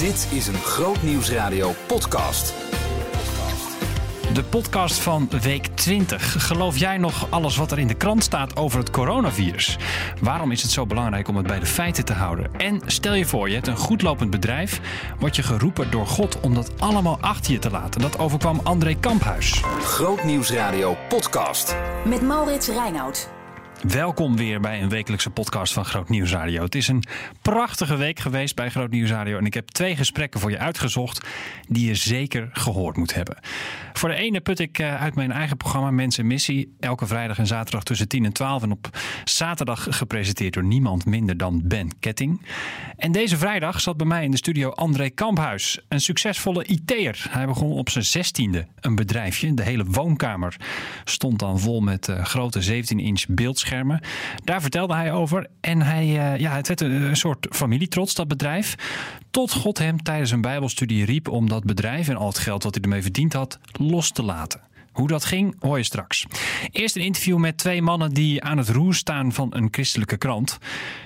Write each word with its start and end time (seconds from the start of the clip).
Dit 0.00 0.28
is 0.32 0.46
een 0.46 0.54
Groot 0.54 1.02
Nieuwsradio 1.02 1.72
podcast. 1.86 2.54
De 4.32 4.44
podcast 4.50 4.98
van 4.98 5.28
week 5.42 5.66
20. 5.66 6.46
Geloof 6.46 6.76
jij 6.76 6.98
nog 6.98 7.26
alles 7.30 7.56
wat 7.56 7.72
er 7.72 7.78
in 7.78 7.86
de 7.86 7.94
krant 7.94 8.24
staat 8.24 8.56
over 8.56 8.78
het 8.78 8.90
coronavirus? 8.90 9.78
Waarom 10.20 10.50
is 10.50 10.62
het 10.62 10.70
zo 10.70 10.86
belangrijk 10.86 11.28
om 11.28 11.36
het 11.36 11.46
bij 11.46 11.58
de 11.58 11.66
feiten 11.66 12.04
te 12.04 12.12
houden? 12.12 12.54
En 12.56 12.80
stel 12.86 13.14
je 13.14 13.26
voor, 13.26 13.48
je 13.48 13.54
hebt 13.54 13.66
een 13.66 13.76
goed 13.76 14.02
lopend 14.02 14.30
bedrijf. 14.30 14.80
Word 15.18 15.36
je 15.36 15.42
geroepen 15.42 15.90
door 15.90 16.06
God 16.06 16.40
om 16.40 16.54
dat 16.54 16.70
allemaal 16.78 17.18
achter 17.20 17.52
je 17.52 17.58
te 17.58 17.70
laten? 17.70 18.00
Dat 18.00 18.18
overkwam 18.18 18.60
André 18.62 18.94
Kamphuis. 18.94 19.62
Groot 19.80 20.24
Nieuwsradio 20.24 20.96
podcast. 21.08 21.76
Met 22.04 22.22
Maurits 22.22 22.68
Reinoud. 22.68 23.39
Welkom 23.88 24.36
weer 24.36 24.60
bij 24.60 24.82
een 24.82 24.88
wekelijkse 24.88 25.30
podcast 25.30 25.72
van 25.72 25.84
Groot 25.84 26.08
Nieuws 26.08 26.32
Radio. 26.32 26.62
Het 26.62 26.74
is 26.74 26.88
een 26.88 27.04
prachtige 27.42 27.96
week 27.96 28.18
geweest 28.18 28.54
bij 28.54 28.70
Groot 28.70 28.90
Nieuws 28.90 29.10
Radio 29.10 29.38
en 29.38 29.46
ik 29.46 29.54
heb 29.54 29.68
twee 29.68 29.96
gesprekken 29.96 30.40
voor 30.40 30.50
je 30.50 30.58
uitgezocht 30.58 31.26
die 31.68 31.86
je 31.86 31.94
zeker 31.94 32.48
gehoord 32.52 32.96
moet 32.96 33.14
hebben. 33.14 33.38
Voor 33.92 34.08
de 34.08 34.14
ene 34.14 34.40
put 34.40 34.58
ik 34.58 34.78
eh, 34.78 35.02
uit 35.02 35.14
mijn 35.14 35.32
eigen 35.32 35.56
programma 35.56 35.90
Mensen 35.90 36.26
Missie 36.26 36.76
elke 36.80 37.06
vrijdag 37.06 37.38
en 37.38 37.46
zaterdag 37.46 37.82
tussen 37.82 38.08
10 38.08 38.24
en 38.24 38.32
12 38.32 38.62
en 38.62 38.70
op 38.70 38.88
zaterdag 39.24 39.86
gepresenteerd 39.90 40.54
door 40.54 40.64
niemand 40.64 41.04
minder 41.04 41.36
dan 41.36 41.60
Ben 41.64 41.98
Ketting. 41.98 42.46
En 42.96 43.12
deze 43.12 43.36
vrijdag 43.36 43.80
zat 43.80 43.96
bij 43.96 44.06
mij 44.06 44.24
in 44.24 44.30
de 44.30 44.36
studio 44.36 44.70
André 44.70 45.10
Kamphuis, 45.10 45.80
een 45.88 46.00
succesvolle 46.00 46.64
IT'er. 46.64 47.26
Hij 47.30 47.46
begon 47.46 47.72
op 47.72 47.90
zijn 47.90 48.04
zestiende 48.04 48.66
een 48.80 48.94
bedrijfje. 48.94 49.54
De 49.54 49.62
hele 49.62 49.84
woonkamer 49.84 50.56
stond 51.04 51.38
dan 51.38 51.60
vol 51.60 51.80
met 51.80 52.08
uh, 52.08 52.24
grote 52.24 52.82
17-inch 52.82 53.24
beeldschermen 53.28 53.68
daar 54.44 54.60
vertelde 54.60 54.94
hij 54.94 55.12
over. 55.12 55.46
En 55.60 55.82
hij, 55.82 56.06
uh, 56.06 56.38
ja, 56.38 56.54
het 56.54 56.68
werd 56.68 56.80
een, 56.80 57.16
soort 57.16 57.46
familietrots, 57.50 58.14
dat 58.14 58.28
bedrijf. 58.28 58.74
Tot 59.30 59.52
God 59.52 59.78
hem 59.78 60.02
tijdens 60.02 60.30
een 60.30 60.40
Bijbelstudie 60.40 61.04
riep 61.04 61.28
om 61.28 61.48
dat 61.48 61.64
bedrijf 61.64 62.08
en 62.08 62.16
al 62.16 62.26
het 62.26 62.38
geld 62.38 62.62
wat 62.62 62.74
hij 62.74 62.82
ermee 62.82 63.02
verdiend 63.02 63.32
had, 63.32 63.58
los 63.72 64.10
te 64.10 64.22
laten. 64.22 64.60
Hoe 64.92 65.08
dat 65.08 65.24
ging, 65.24 65.56
hoor 65.60 65.76
je 65.76 65.84
straks. 65.84 66.26
Eerst 66.70 66.96
een 66.96 67.02
interview 67.02 67.38
met 67.38 67.58
twee 67.58 67.82
mannen 67.82 68.12
die 68.12 68.42
aan 68.42 68.58
het 68.58 68.68
roer 68.68 68.94
staan 68.94 69.32
van 69.32 69.54
een 69.54 69.68
christelijke 69.70 70.16
krant. 70.16 70.58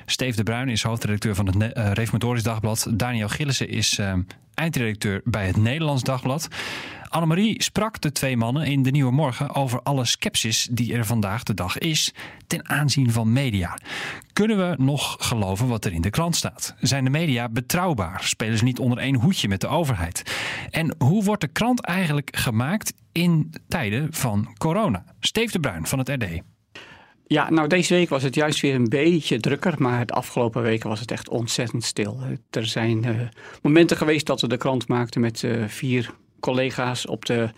Steve 0.06 0.36
de 0.36 0.42
Bruin 0.42 0.68
is 0.68 0.82
hoofdredacteur 0.82 1.34
van 1.34 1.46
het 1.46 1.56
uh, 1.56 1.92
Reformatorisch 1.92 2.42
Dagblad. 2.42 2.86
Daniel 2.90 3.28
Gillissen 3.28 3.68
is 3.68 3.98
uh, 3.98 4.12
eindredacteur 4.54 5.20
bij 5.24 5.46
het 5.46 5.56
Nederlands 5.56 6.02
Dagblad. 6.02 6.48
Annemarie 7.14 7.62
sprak 7.62 8.00
de 8.00 8.12
twee 8.12 8.36
mannen 8.36 8.66
in 8.66 8.82
de 8.82 8.90
Nieuwe 8.90 9.12
Morgen 9.12 9.54
over 9.54 9.82
alle 9.82 10.04
scepsis 10.04 10.68
die 10.70 10.94
er 10.94 11.04
vandaag 11.04 11.42
de 11.42 11.54
dag 11.54 11.78
is 11.78 12.14
ten 12.46 12.68
aanzien 12.68 13.10
van 13.10 13.32
media. 13.32 13.78
Kunnen 14.32 14.56
we 14.56 14.82
nog 14.82 15.16
geloven 15.18 15.68
wat 15.68 15.84
er 15.84 15.92
in 15.92 16.00
de 16.00 16.10
krant 16.10 16.36
staat? 16.36 16.74
Zijn 16.80 17.04
de 17.04 17.10
media 17.10 17.48
betrouwbaar? 17.48 18.22
Spelen 18.24 18.58
ze 18.58 18.64
niet 18.64 18.78
onder 18.78 18.98
één 18.98 19.14
hoedje 19.14 19.48
met 19.48 19.60
de 19.60 19.66
overheid? 19.66 20.34
En 20.70 20.94
hoe 20.98 21.24
wordt 21.24 21.40
de 21.40 21.48
krant 21.48 21.80
eigenlijk 21.80 22.36
gemaakt 22.36 22.92
in 23.12 23.54
tijden 23.68 24.12
van 24.12 24.54
corona? 24.58 25.04
Steef 25.20 25.52
de 25.52 25.60
Bruin 25.60 25.86
van 25.86 25.98
het 25.98 26.08
RD. 26.08 26.24
Ja, 27.26 27.50
nou 27.50 27.68
deze 27.68 27.94
week 27.94 28.08
was 28.08 28.22
het 28.22 28.34
juist 28.34 28.60
weer 28.60 28.74
een 28.74 28.88
beetje 28.88 29.40
drukker, 29.40 29.74
maar 29.78 30.06
de 30.06 30.12
afgelopen 30.12 30.62
weken 30.62 30.88
was 30.88 31.00
het 31.00 31.10
echt 31.10 31.28
ontzettend 31.28 31.84
stil. 31.84 32.20
Er 32.50 32.66
zijn 32.66 33.04
uh, 33.06 33.20
momenten 33.62 33.96
geweest 33.96 34.26
dat 34.26 34.40
we 34.40 34.48
de 34.48 34.56
krant 34.56 34.88
maakten 34.88 35.20
met 35.20 35.42
uh, 35.42 35.64
vier 35.68 36.14
collega's 36.44 37.06
op 37.06 37.24
de, 37.24 37.48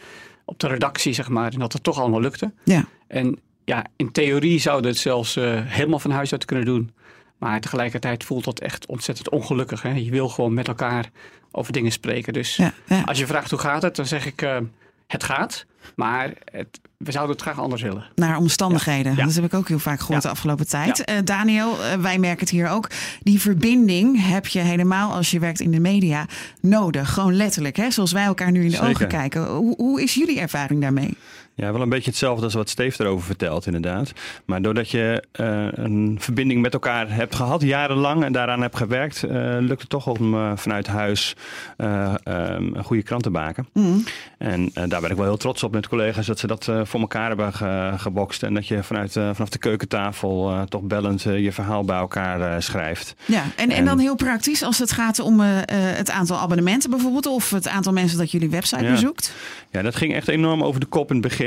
op 0.45 0.59
de 0.59 0.69
redactie, 0.69 1.13
zeg 1.13 1.29
maar, 1.29 1.53
en 1.53 1.59
dat 1.59 1.73
het 1.73 1.83
toch 1.83 1.99
allemaal 1.99 2.21
lukte. 2.21 2.53
Ja. 2.65 2.85
En 3.07 3.39
ja, 3.65 3.85
in 3.97 4.13
theorie 4.13 4.61
zouden 4.61 4.91
het 4.91 5.01
zelfs 5.01 5.37
uh, 5.37 5.61
helemaal 5.65 5.99
van 5.99 6.11
huis 6.11 6.33
uit 6.33 6.45
kunnen 6.45 6.65
doen. 6.65 6.91
Maar 7.39 7.61
tegelijkertijd 7.61 8.25
voelt 8.25 8.45
dat 8.45 8.61
echt 8.61 8.87
ontzettend 8.87 9.29
ongelukkig. 9.29 9.83
Hè? 9.83 9.91
Je 9.91 10.11
wil 10.11 10.29
gewoon 10.29 10.55
met 10.55 10.69
elkaar 10.69 11.11
over 11.51 11.73
dingen 11.73 11.93
spreken. 11.93 12.33
Dus 12.33 12.57
ja, 12.57 12.73
ja. 12.87 13.03
als 13.03 13.19
je 13.19 13.27
vraagt 13.27 13.51
hoe 13.51 13.59
gaat 13.59 13.83
het, 13.83 13.97
dan 13.97 14.07
zeg 14.07 14.27
ik 14.27 14.43
uh, 14.43 14.57
het 15.07 15.25
gaat. 15.25 15.67
Maar 15.97 16.33
het, 16.45 16.81
we 16.97 17.13
zouden 17.13 17.35
het 17.35 17.45
graag 17.45 17.59
anders 17.61 17.83
willen. 17.83 18.05
Naar 18.15 18.37
omstandigheden. 18.37 19.17
Ja. 19.17 19.25
Dat 19.25 19.35
heb 19.35 19.45
ik 19.45 19.55
ook 19.55 19.69
heel 19.69 19.79
vaak 19.79 20.01
gehoord 20.01 20.23
Ja. 20.23 20.29
de 20.29 20.35
afgelopen 20.35 20.69
tijd. 20.69 20.97
Ja. 20.99 21.05
Eh, 21.05 21.17
Daniel, 21.25 21.85
eh, 21.85 21.99
wij 21.99 22.19
merken 22.19 22.41
het 22.41 22.51
hier 22.51 22.69
ook. 22.69 22.91
Die 23.23 23.41
verbinding 23.41 24.27
heb 24.29 24.47
je 24.47 24.59
helemaal 24.59 25.13
als 25.13 25.31
je 25.31 25.39
werkt 25.39 25.61
in 25.61 25.71
de 25.71 25.81
media 25.81 26.27
nodig. 26.61 27.13
Gewoon 27.13 27.35
letterlijk, 27.35 27.77
hè? 27.77 27.91
zoals 27.91 28.13
wij 28.13 28.25
elkaar 28.25 28.51
nu 28.51 28.61
in 28.65 28.71
de 28.71 28.77
Zeker. 28.77 28.89
ogen 28.89 29.09
kijken. 29.09 29.47
Hoe, 29.47 29.75
hoe 29.77 30.03
is 30.03 30.15
jullie 30.15 30.41
ervaring 30.41 30.81
daarmee? 30.81 31.17
Ja, 31.59 31.73
wel 31.73 31.81
een 31.83 31.89
beetje 31.89 32.11
hetzelfde 32.11 32.45
als 32.45 32.55
wat 32.55 32.69
Steve 32.69 33.03
erover 33.05 33.27
vertelt, 33.27 33.67
inderdaad. 33.67 34.13
Maar 34.45 34.63
doordat 34.63 34.91
je 34.91 35.23
eh, 35.33 35.67
een 35.71 36.17
verbinding 36.21 36.63
met 36.63 36.73
elkaar 36.73 37.13
hebt 37.15 37.35
gehad, 37.35 37.63
jarenlang, 37.63 38.25
en 38.25 38.33
daaraan 38.33 38.61
hebt 38.63 38.77
gewerkt, 38.77 39.23
eh, 39.23 39.57
lukt 39.61 39.81
het 39.81 39.91
toch 39.91 40.07
om 40.07 40.35
eh, 40.35 40.53
vanuit 40.55 40.87
huis 40.87 41.37
eh, 41.77 42.15
ehm, 42.25 42.75
een 42.75 42.85
goede 42.85 43.03
krant 43.03 43.23
te 43.23 43.31
maken. 43.31 43.69
Mm. 43.73 44.05
En 44.39 44.71
daar 44.89 45.01
ben 45.01 45.11
ik 45.11 45.17
wel 45.17 45.25
heel 45.27 45.37
trots 45.37 45.63
op 45.63 45.73
met 45.73 45.89
collega's 45.89 46.27
dat 46.27 46.39
ze 46.39 46.47
dat 46.47 46.71
voor 46.83 47.01
elkaar 47.01 47.29
hebben 47.29 47.53
ge- 47.53 47.93
gebokst. 47.97 48.43
En 48.43 48.55
dat 48.55 48.67
je 48.69 48.83
vanuit, 48.83 49.13
vanaf 49.13 49.49
de 49.49 49.59
keukentafel 49.59 50.65
toch 50.69 50.83
bellend 50.83 51.23
je 51.23 51.53
verhaal 51.53 51.85
bij 51.85 51.97
elkaar 51.99 52.63
schrijft. 52.63 53.15
Ja, 53.25 53.43
en, 53.43 53.71
en 53.71 53.77
En- 53.77 53.85
dan 53.85 53.99
heel 53.99 54.15
praktisch 54.17 54.63
als 54.63 54.79
het 54.79 54.93
gaat 54.93 55.19
om 55.19 55.41
het 55.41 56.11
aantal 56.11 56.37
abonnementen 56.39 56.91
bijvoorbeeld... 56.91 57.27
of 57.27 57.51
het 57.51 57.69
aantal 57.69 57.93
mensen 57.93 58.19
dat 58.19 58.31
jullie 58.31 58.51
website 58.51 58.85
Ja. 58.85 58.91
bezoekt. 58.91 59.35
Ja, 59.71 59.83
dat 59.83 59.97
ging 59.97 60.15
echt 60.15 60.29
enorm 60.29 60.63
over 60.63 60.81
de 60.81 60.87
kop 60.87 61.09
in 61.11 61.17
het 61.17 61.25
begin. 61.29 61.45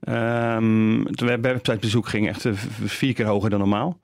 Ehm 0.00 1.04
het 1.04 1.20
web- 1.20 1.42
websitebezoek 1.42 2.08
ging 2.08 2.28
echt 2.28 2.46
vier 2.84 3.14
keer 3.14 3.26
hoger 3.26 3.50
dan 3.50 3.58
normaal. 3.58 3.98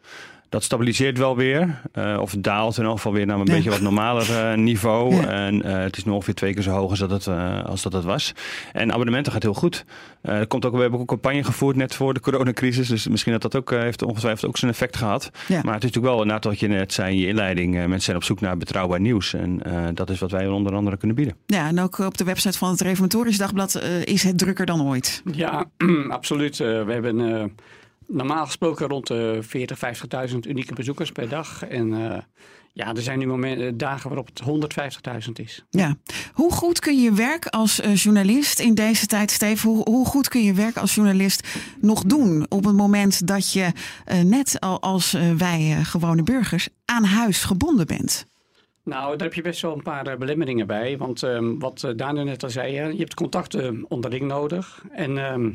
Dat 0.53 0.63
stabiliseert 0.63 1.19
wel 1.19 1.37
weer, 1.37 1.81
eh, 1.93 2.19
of 2.21 2.35
daalt 2.39 2.79
in 2.79 2.85
elk 2.85 2.97
geval 2.97 3.13
weer 3.13 3.27
naar 3.27 3.39
een 3.41 3.47
Ja. 3.47 3.53
beetje 3.53 3.71
wat 3.71 3.81
normaler 3.81 4.31
eh, 4.51 4.57
niveau. 4.59 5.15
Ja. 5.15 5.27
En 5.29 5.63
eh, 5.63 5.83
het 5.83 5.97
is 5.97 6.05
nu 6.05 6.13
ongeveer 6.13 6.35
twee 6.35 6.55
keer 6.55 6.63
zo 6.63 6.71
hoog 6.71 6.91
als 6.91 6.99
dat 6.99 7.11
het, 7.11 7.27
eh, 7.27 7.65
als 7.65 7.83
dat 7.83 7.93
het 7.93 8.05
was. 8.05 8.33
En 8.73 8.91
abonnementen 8.93 9.33
gaat 9.33 9.43
heel 9.43 9.55
goed. 9.55 9.85
Eh, 10.23 10.35
er 10.39 10.47
komt 10.47 10.65
ook, 10.65 10.73
we 10.75 10.81
hebben 10.81 11.01
ook 11.01 11.11
een 11.11 11.19
campagne 11.19 11.45
gevoerd 11.45 11.77
net 11.77 11.95
voor 11.95 12.15
de 12.15 12.21
coronacrisis. 12.21 12.89
Dus 12.89 13.09
misschien 13.09 13.33
dat 13.33 13.43
dat 13.43 13.57
ook 13.57 13.71
heeft 13.71 14.03
ongetwijfeld 14.03 14.49
ook 14.49 14.57
zijn 14.59 14.71
effect 14.71 14.97
gehad. 14.97 15.31
Ja. 15.33 15.61
Maar 15.63 15.75
het 15.75 15.85
is 15.85 15.91
natuurlijk 15.91 16.05
wel, 16.15 16.17
inderdaad 16.23 16.45
wat 16.45 16.61
je 16.61 16.69
net 16.69 16.93
zei 16.93 17.13
in 17.13 17.19
je 17.21 17.27
inleiding, 17.27 17.75
eh, 17.75 17.81
mensen 17.81 18.01
zijn 18.01 18.17
op 18.17 18.25
zoek 18.25 18.41
naar 18.41 18.57
betrouwbaar 18.57 19.01
nieuws. 19.01 19.35
En 19.35 19.63
eh, 19.63 19.89
dat 19.95 20.11
is 20.11 20.19
wat 20.19 20.31
wij 20.31 20.47
onder 20.47 20.75
andere 20.75 20.97
kunnen 20.97 21.17
bieden. 21.17 21.35
Ja, 21.47 21.67
en 21.67 21.81
ook 21.81 21.99
op 21.99 22.19
de 22.19 22.25
website 22.25 22.59
van 22.59 22.71
het 22.71 22.81
Reformatorisch 22.81 23.39
Dagblad 23.39 23.83
is 24.05 24.23
het 24.23 24.39
drukker 24.39 24.67
dan 24.67 24.83
ooit. 24.83 25.23
Ja, 25.33 25.65
absoluut. 26.09 26.61
Eh, 26.61 26.67
we 26.85 26.93
hebben 26.93 27.53
normaal 28.13 28.47
gesproken 28.47 28.89
rond 28.89 29.07
de 29.07 29.39
40, 29.41 29.79
50.000 30.31 30.37
unieke 30.49 30.75
bezoekers 30.75 31.13
per 31.13 31.29
dag. 31.29 31.65
En 31.65 31.93
eh, 31.95 32.19
ja, 32.73 32.95
er 32.95 33.03
zijn 33.03 33.19
nu 33.19 33.27
momenten, 33.27 33.77
dagen 33.77 34.09
waarop 34.09 34.29
het 34.35 34.43
150.000 35.27 35.33
is. 35.33 35.65
Ja. 35.71 35.97
Hoe 36.33 36.53
goed 36.53 36.81
kun 36.81 37.03
je 37.03 37.13
werk 37.13 37.47
als 37.47 37.81
eh, 37.81 37.97
journalist 37.97 38.61
in 38.61 38.75
deze 38.75 39.07
tijd, 39.07 39.31
Steve? 39.31 39.67
Hoe, 39.67 39.83
hoe 39.91 40.07
goed 40.07 40.29
kun 40.29 40.43
je 40.43 40.55
werk 40.55 40.77
als 40.77 40.95
journalist 40.95 41.49
nog 41.81 42.03
doen 42.03 42.47
op 42.49 42.65
het 42.65 42.77
moment 42.77 43.27
dat 43.27 43.53
je 43.53 43.73
eh, 44.05 44.21
net 44.21 44.61
al 44.61 44.81
als 44.81 45.15
eh, 45.15 45.31
wij 45.33 45.77
eh, 45.77 45.85
gewone 45.85 46.23
burgers 46.23 46.69
aan 46.85 47.05
huis 47.05 47.45
gebonden 47.45 47.87
bent? 47.87 48.27
Nou, 48.85 49.17
daar 49.17 49.27
heb 49.27 49.35
je 49.35 49.43
best 49.43 49.63
wel 49.63 49.73
een 49.73 49.83
paar 49.83 50.07
eh, 50.07 50.17
belemmeringen 50.17 50.67
bij. 50.67 50.99
Want 50.99 51.23
ehm, 51.23 51.59
wat 51.59 51.83
eh, 51.83 51.91
Daniel 51.97 52.25
net 52.25 52.43
al 52.43 52.51
zei, 52.51 52.77
hè, 52.77 52.87
je 52.87 52.99
hebt 52.99 53.15
contacten 53.15 53.85
onderling 53.89 54.23
nodig. 54.23 54.85
En 54.91 55.19
ehm, 55.19 55.51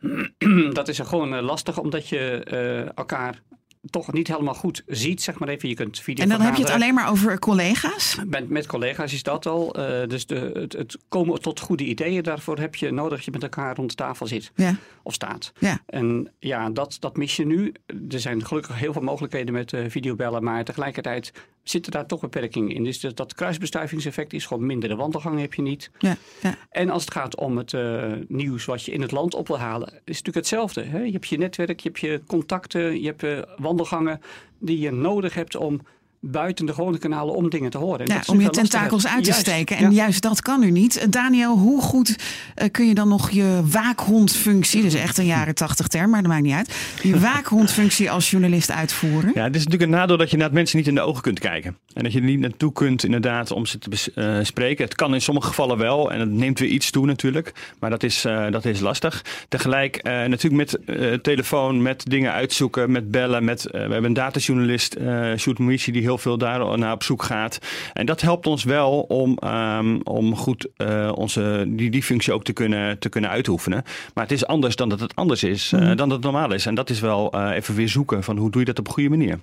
dat 0.72 0.88
is 0.88 0.98
gewoon 0.98 1.34
eh, 1.34 1.42
lastig, 1.42 1.78
omdat 1.78 2.08
je 2.08 2.44
eh, 2.44 2.96
elkaar 2.96 3.42
toch 3.90 4.12
niet 4.12 4.28
helemaal 4.28 4.54
goed 4.54 4.82
ziet, 4.86 5.22
zeg 5.22 5.38
maar 5.38 5.48
even. 5.48 5.68
Je 5.68 5.74
kunt 5.74 6.00
video 6.00 6.24
En 6.24 6.30
dan 6.30 6.40
heb 6.40 6.54
je 6.54 6.62
het 6.62 6.70
alleen 6.70 6.94
maar 6.94 7.10
over 7.10 7.38
collega's. 7.38 8.18
Met, 8.26 8.48
met 8.48 8.66
collega's 8.66 9.12
is 9.12 9.22
dat 9.22 9.46
al. 9.46 9.74
Eh, 9.74 10.08
dus 10.08 10.26
de, 10.26 10.50
het, 10.54 10.72
het 10.72 10.98
komen 11.08 11.40
tot 11.40 11.60
goede 11.60 11.84
ideeën, 11.84 12.22
daarvoor 12.22 12.58
heb 12.58 12.74
je 12.74 12.90
nodig 12.90 13.10
dat 13.16 13.24
je 13.24 13.30
met 13.30 13.42
elkaar 13.42 13.76
rond 13.76 13.88
de 13.88 13.96
tafel 13.96 14.26
zit 14.26 14.52
Ja, 14.54 14.76
of 15.02 15.14
staat. 15.14 15.52
ja. 15.58 15.80
En 15.86 16.32
ja, 16.38 16.70
dat, 16.70 16.96
dat 17.00 17.16
mis 17.16 17.36
je 17.36 17.46
nu. 17.46 17.72
Er 18.10 18.20
zijn 18.20 18.44
gelukkig 18.46 18.78
heel 18.78 18.92
veel 18.92 19.02
mogelijkheden 19.02 19.54
met 19.54 19.74
videobellen, 19.88 20.44
maar 20.44 20.64
tegelijkertijd 20.64 21.32
zitten 21.62 21.92
daar 21.92 22.06
toch 22.06 22.20
beperkingen 22.20 22.74
in. 22.74 22.84
Dus 22.84 23.00
dat, 23.00 23.16
dat 23.16 23.34
kruisbestuivingseffect 23.34 24.32
is 24.32 24.46
gewoon 24.46 24.66
minder. 24.66 24.88
De 24.88 24.96
wandelgangen 24.96 25.40
heb 25.40 25.54
je 25.54 25.62
niet. 25.62 25.90
ja, 25.98 26.16
ja. 26.42 26.54
En 26.70 26.90
als 26.90 27.04
het 27.04 27.12
gaat 27.12 27.36
om 27.36 27.56
het 27.56 27.72
eh, 27.74 28.12
nieuws 28.28 28.64
wat 28.64 28.84
je 28.84 28.92
in 28.92 29.00
het 29.00 29.10
land 29.10 29.34
op 29.34 29.46
wil 29.46 29.58
halen, 29.58 29.88
is 29.88 29.94
het 29.94 30.04
natuurlijk 30.06 30.34
hetzelfde. 30.34 30.82
Hè? 30.82 30.98
Je 30.98 31.12
hebt 31.12 31.28
je 31.28 31.38
netwerk, 31.38 31.80
je 31.80 31.88
hebt 31.88 32.00
je 32.00 32.22
contacten, 32.26 33.00
je 33.00 33.06
hebt 33.06 33.22
eh, 33.22 33.38
wandelgangen 33.56 34.20
die 34.58 34.78
je 34.78 34.90
nodig 34.90 35.34
hebt 35.34 35.56
om 35.56 35.80
buiten 36.24 36.66
de 36.66 36.74
gewone 36.74 36.98
kanalen 36.98 37.34
om 37.34 37.50
dingen 37.50 37.70
te 37.70 37.78
horen. 37.78 38.06
Ja, 38.06 38.22
om 38.26 38.40
je 38.40 38.50
tentakels 38.50 39.06
uit 39.06 39.24
te 39.24 39.30
Juist, 39.30 39.46
steken. 39.46 39.78
ja. 39.78 39.82
En 39.84 39.92
juist 39.92 40.22
dat 40.22 40.42
kan 40.42 40.60
nu 40.60 40.70
niet. 40.70 40.96
Eh, 40.96 41.06
Daniel, 41.10 41.58
hoe 41.58 41.82
goed 41.82 42.16
eh, 42.54 42.70
kun 42.70 42.86
je 42.86 42.94
dan 42.94 43.08
nog 43.08 43.30
je 43.30 43.60
waakhondfunctie, 43.64 44.82
dat 44.82 44.92
is 44.92 45.00
echt 45.00 45.18
een 45.18 45.26
jaren 45.26 45.54
tachtig 45.54 45.86
term, 45.86 46.10
maar 46.10 46.22
dat 46.22 46.30
maakt 46.30 46.42
niet 46.42 46.54
uit. 46.54 46.74
Je 47.02 47.18
waakhondfunctie 47.30 48.10
als 48.10 48.30
journalist 48.30 48.70
uitvoeren? 48.70 49.30
Ja, 49.34 49.42
het 49.44 49.54
is 49.54 49.64
natuurlijk 49.64 49.90
een 49.92 49.98
nadeel 49.98 50.16
dat 50.16 50.26
je 50.26 50.32
inderdaad 50.32 50.56
mensen 50.56 50.76
niet 50.78 50.86
in 50.86 50.94
de 50.94 51.00
ogen 51.00 51.22
kunt 51.22 51.38
kijken. 51.38 51.76
En 51.92 52.02
dat 52.02 52.12
je 52.12 52.18
er 52.18 52.24
niet 52.24 52.40
naartoe 52.40 52.72
kunt 52.72 53.04
inderdaad 53.04 53.50
om 53.50 53.66
ze 53.66 53.78
te 53.78 53.88
bes- 53.88 54.12
eh, 54.14 54.38
spreken. 54.42 54.84
Het 54.84 54.94
kan 54.94 55.14
in 55.14 55.20
sommige 55.20 55.46
gevallen 55.46 55.78
wel 55.78 56.12
en 56.12 56.20
het 56.20 56.30
neemt 56.30 56.58
weer 56.58 56.68
iets 56.68 56.90
toe 56.90 57.06
natuurlijk. 57.06 57.52
Maar 57.78 57.90
dat 57.90 58.02
is, 58.02 58.24
eh, 58.24 58.50
dat 58.50 58.64
is 58.64 58.80
lastig. 58.80 59.24
Tegelijk 59.48 59.96
eh, 59.96 60.12
natuurlijk 60.12 60.54
met 60.72 60.84
eh, 60.84 61.12
telefoon, 61.12 61.82
met 61.82 62.04
dingen 62.10 62.32
uitzoeken, 62.32 62.90
met 62.92 63.10
bellen. 63.10 63.44
Met, 63.44 63.62
we 63.62 63.78
hebben 63.78 64.04
een 64.04 64.12
datajournalist, 64.12 64.94
eh 64.94 65.30
Sjoerd 65.36 65.58
Moïsi, 65.58 65.92
die 65.92 66.02
heel 66.02 66.11
heel 66.12 66.20
veel 66.22 66.38
daar 66.38 66.78
naar 66.78 66.92
op 66.92 67.02
zoek 67.02 67.22
gaat. 67.22 67.58
En 67.92 68.06
dat 68.06 68.20
helpt 68.20 68.46
ons 68.46 68.64
wel 68.64 69.00
om, 69.00 69.38
ehm, 69.38 69.98
om 70.02 70.36
goed 70.36 70.68
onze, 71.14 71.64
die, 71.68 71.90
die 71.90 72.02
functie 72.02 72.32
ook 72.32 72.44
te 72.44 72.52
kunnen, 72.52 72.98
te 72.98 73.08
kunnen 73.08 73.30
uitoefenen. 73.30 73.82
Maar 74.14 74.24
het 74.24 74.32
is 74.32 74.46
anders 74.46 74.76
dan 74.76 74.88
dat 74.88 75.00
het 75.00 75.16
anders 75.16 75.42
is, 75.42 75.70
mm. 75.70 75.80
dan 75.80 75.96
dat 75.96 76.10
het 76.10 76.22
normaal 76.22 76.52
is. 76.52 76.66
En 76.66 76.74
dat 76.74 76.90
is 76.90 77.00
wel 77.00 77.50
even 77.52 77.74
weer 77.74 77.88
zoeken 77.88 78.22
van 78.22 78.36
hoe 78.36 78.50
doe 78.50 78.60
je 78.60 78.66
dat 78.66 78.78
op 78.78 78.86
een 78.86 78.92
goede 78.92 79.08
manier. 79.08 79.38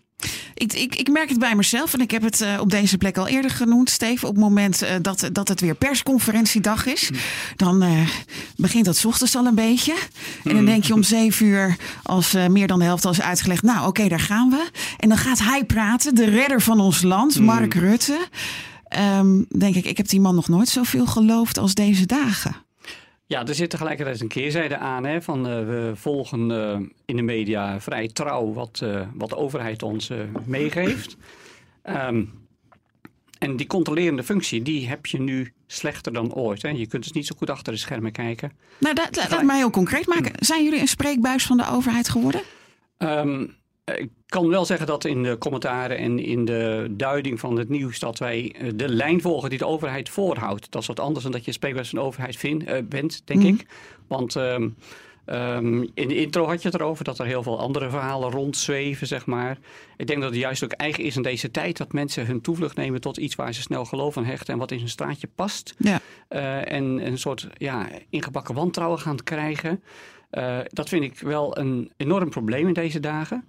Ik, 0.54 0.74
ik, 0.74 0.96
ik 0.96 1.10
merk 1.10 1.30
het 1.30 1.40
bij 1.40 1.56
mezelf 1.56 1.94
en 1.94 2.00
ik 2.02 2.12
heb 2.12 2.22
het 2.22 2.46
op 2.60 2.70
deze 2.70 2.98
plek 2.98 3.18
al 3.18 3.28
eerder 3.28 3.52
genoemd, 3.52 3.90
Steven. 3.90 4.28
Op 4.28 4.34
het 4.34 4.44
moment 4.44 4.84
dat, 5.02 5.30
dat 5.32 5.48
het 5.48 5.62
weer 5.62 5.76
persconferentiedag 5.76 6.86
is, 6.86 7.10
dan 7.56 7.86
begint 8.56 8.86
dat 8.86 9.06
ochtends 9.06 9.36
al 9.36 9.46
een 9.46 9.56
beetje. 9.56 9.96
En 10.44 10.56
dan 10.56 10.66
denk 10.66 10.84
je 10.84 10.94
om 10.94 11.04
zeven 11.04 11.46
uur, 11.46 11.76
als 12.04 12.32
meer 12.50 12.68
dan 12.68 12.80
de 12.80 12.86
helft 12.86 13.06
al 13.06 13.12
is 13.12 13.22
uitgelegd, 13.22 13.64
nou 13.64 13.88
oké, 13.88 14.08
daar 14.08 14.20
gaan 14.20 14.50
we. 14.50 14.70
En 14.98 15.10
dan 15.10 15.18
gaat 15.18 15.40
hij 15.40 15.64
praten, 15.64 16.16
de 16.16 16.26
redder 16.26 16.62
van 16.62 16.80
ons 16.80 17.02
land, 17.02 17.34
hmm. 17.34 17.46
Mark 17.46 17.74
Rutte. 17.74 18.28
Um, 19.18 19.46
denk 19.50 19.76
ik, 19.76 19.86
ik 19.86 19.98
heb 19.98 20.08
die 20.08 20.22
man 20.22 20.36
nog 20.36 20.48
nooit 20.48 20.70
zoveel 20.70 21.06
geloofd 21.06 21.58
als 21.58 21.74
deze 21.74 22.06
dagen. 22.06 22.56
Ja, 23.30 23.46
er 23.46 23.56
zit 23.56 23.70
tegelijkertijd 23.70 24.22
een 24.22 24.28
keerzijde 24.28 24.78
aan. 24.78 25.06
Hè, 25.06 25.22
van, 25.22 25.48
uh, 25.48 25.66
we 25.66 25.92
volgen 25.96 26.50
uh, 26.50 26.80
in 27.06 27.16
de 27.16 27.22
media 27.22 27.80
vrij 27.80 28.08
trouw 28.08 28.54
wat, 28.54 28.82
uh, 28.84 29.08
wat 29.14 29.30
de 29.30 29.36
overheid 29.36 29.84
ons 29.84 30.12
meegeeft. 30.46 31.18
Um, 31.84 32.48
en 33.38 33.56
die 33.56 33.68
controlerende 33.68 34.24
functie, 34.24 34.62
die 34.62 34.88
heb 34.88 35.06
je 35.06 35.20
nu 35.20 35.54
slechter 35.68 36.14
dan 36.14 36.34
ooit. 36.34 36.62
Hè? 36.62 36.70
Je 36.70 36.88
kunt 36.88 37.04
dus 37.04 37.12
niet 37.12 37.28
zo 37.28 37.36
goed 37.38 37.50
achter 37.50 37.74
de 37.74 37.80
schermen 37.80 38.12
kijken. 38.12 38.52
Nou, 38.78 38.96
dat, 38.96 39.28
laat 39.30 39.44
mij 39.44 39.58
heel 39.58 39.70
concreet 39.70 40.08
maken. 40.08 40.32
Zijn 40.40 40.64
jullie 40.64 40.80
een 40.80 40.88
spreekbuis 40.88 41.46
van 41.46 41.58
de 41.58 41.68
overheid 41.70 42.10
geworden? 42.10 42.42
Um, 42.98 43.56
ik 43.98 44.10
kan 44.26 44.50
wel 44.50 44.66
zeggen 44.66 44.88
dat 44.88 45.06
in 45.06 45.24
de 45.24 45.38
commentaren 45.38 45.98
en 45.98 46.20
in 46.20 46.46
de 46.46 46.88
duiding 46.92 47.40
van 47.40 47.58
het 47.58 47.70
nieuws 47.70 48.00
dat 48.00 48.18
wij 48.18 48.56
eh, 48.58 48.72
de 48.76 48.90
lijn 48.90 49.22
volgen 49.22 49.50
die 49.50 49.60
de 49.60 49.66
overheid 49.66 50.10
voorhoudt. 50.10 50.72
Dat 50.72 50.82
is 50.82 50.88
wat 50.88 51.00
anders 51.00 51.24
dan 51.24 51.32
dat 51.32 51.46
je 51.46 51.52
spreekbuis 51.52 51.90
van 51.90 52.00
de 52.00 52.06
overheid 52.06 52.36
vind, 52.36 52.68
uh, 52.68 52.78
bent, 52.84 53.22
denk 53.26 53.40
mm. 53.40 53.48
ik. 53.48 53.66
Want 54.08 54.36
um, 54.36 54.76
Um, 55.34 55.90
in 55.94 56.08
de 56.08 56.16
intro 56.16 56.46
had 56.46 56.62
je 56.62 56.68
het 56.68 56.80
erover 56.80 57.04
dat 57.04 57.20
er 57.20 57.26
heel 57.26 57.44
veel 57.44 57.60
andere 57.60 57.90
verhalen 57.90 58.32
rondzweven, 58.32 59.08
zeg 59.08 59.26
maar. 59.26 59.58
Ik 59.98 60.08
denk 60.08 60.22
dat 60.22 60.30
het 60.30 60.40
juist 60.40 60.64
ook 60.64 60.72
eigen 60.72 61.04
is 61.04 61.16
in 61.16 61.22
deze 61.22 61.52
tijd 61.52 61.78
dat 61.78 61.94
mensen 61.94 62.26
hun 62.26 62.42
toevlucht 62.42 62.76
nemen 62.76 63.02
tot 63.02 63.18
iets 63.18 63.36
waar 63.36 63.54
ze 63.54 63.62
snel 63.62 63.86
geloof 63.86 64.18
aan 64.18 64.26
hechten 64.26 64.54
en 64.54 64.60
wat 64.60 64.72
in 64.72 64.80
hun 64.80 64.90
straatje 64.90 65.30
past. 65.36 65.76
Ja. 65.78 66.00
Uh, 66.30 66.72
en 66.72 67.06
een 67.06 67.18
soort 67.18 67.48
ja, 67.58 67.88
ingebakken 68.10 68.56
wantrouwen 68.56 69.00
gaan 69.00 69.24
krijgen. 69.24 69.84
Uh, 70.32 70.60
dat 70.68 70.90
vind 70.90 71.04
ik 71.04 71.20
wel 71.20 71.58
een 71.58 71.92
enorm 71.98 72.30
probleem 72.30 72.68
in 72.68 72.74
deze 72.74 73.00
dagen. 73.00 73.46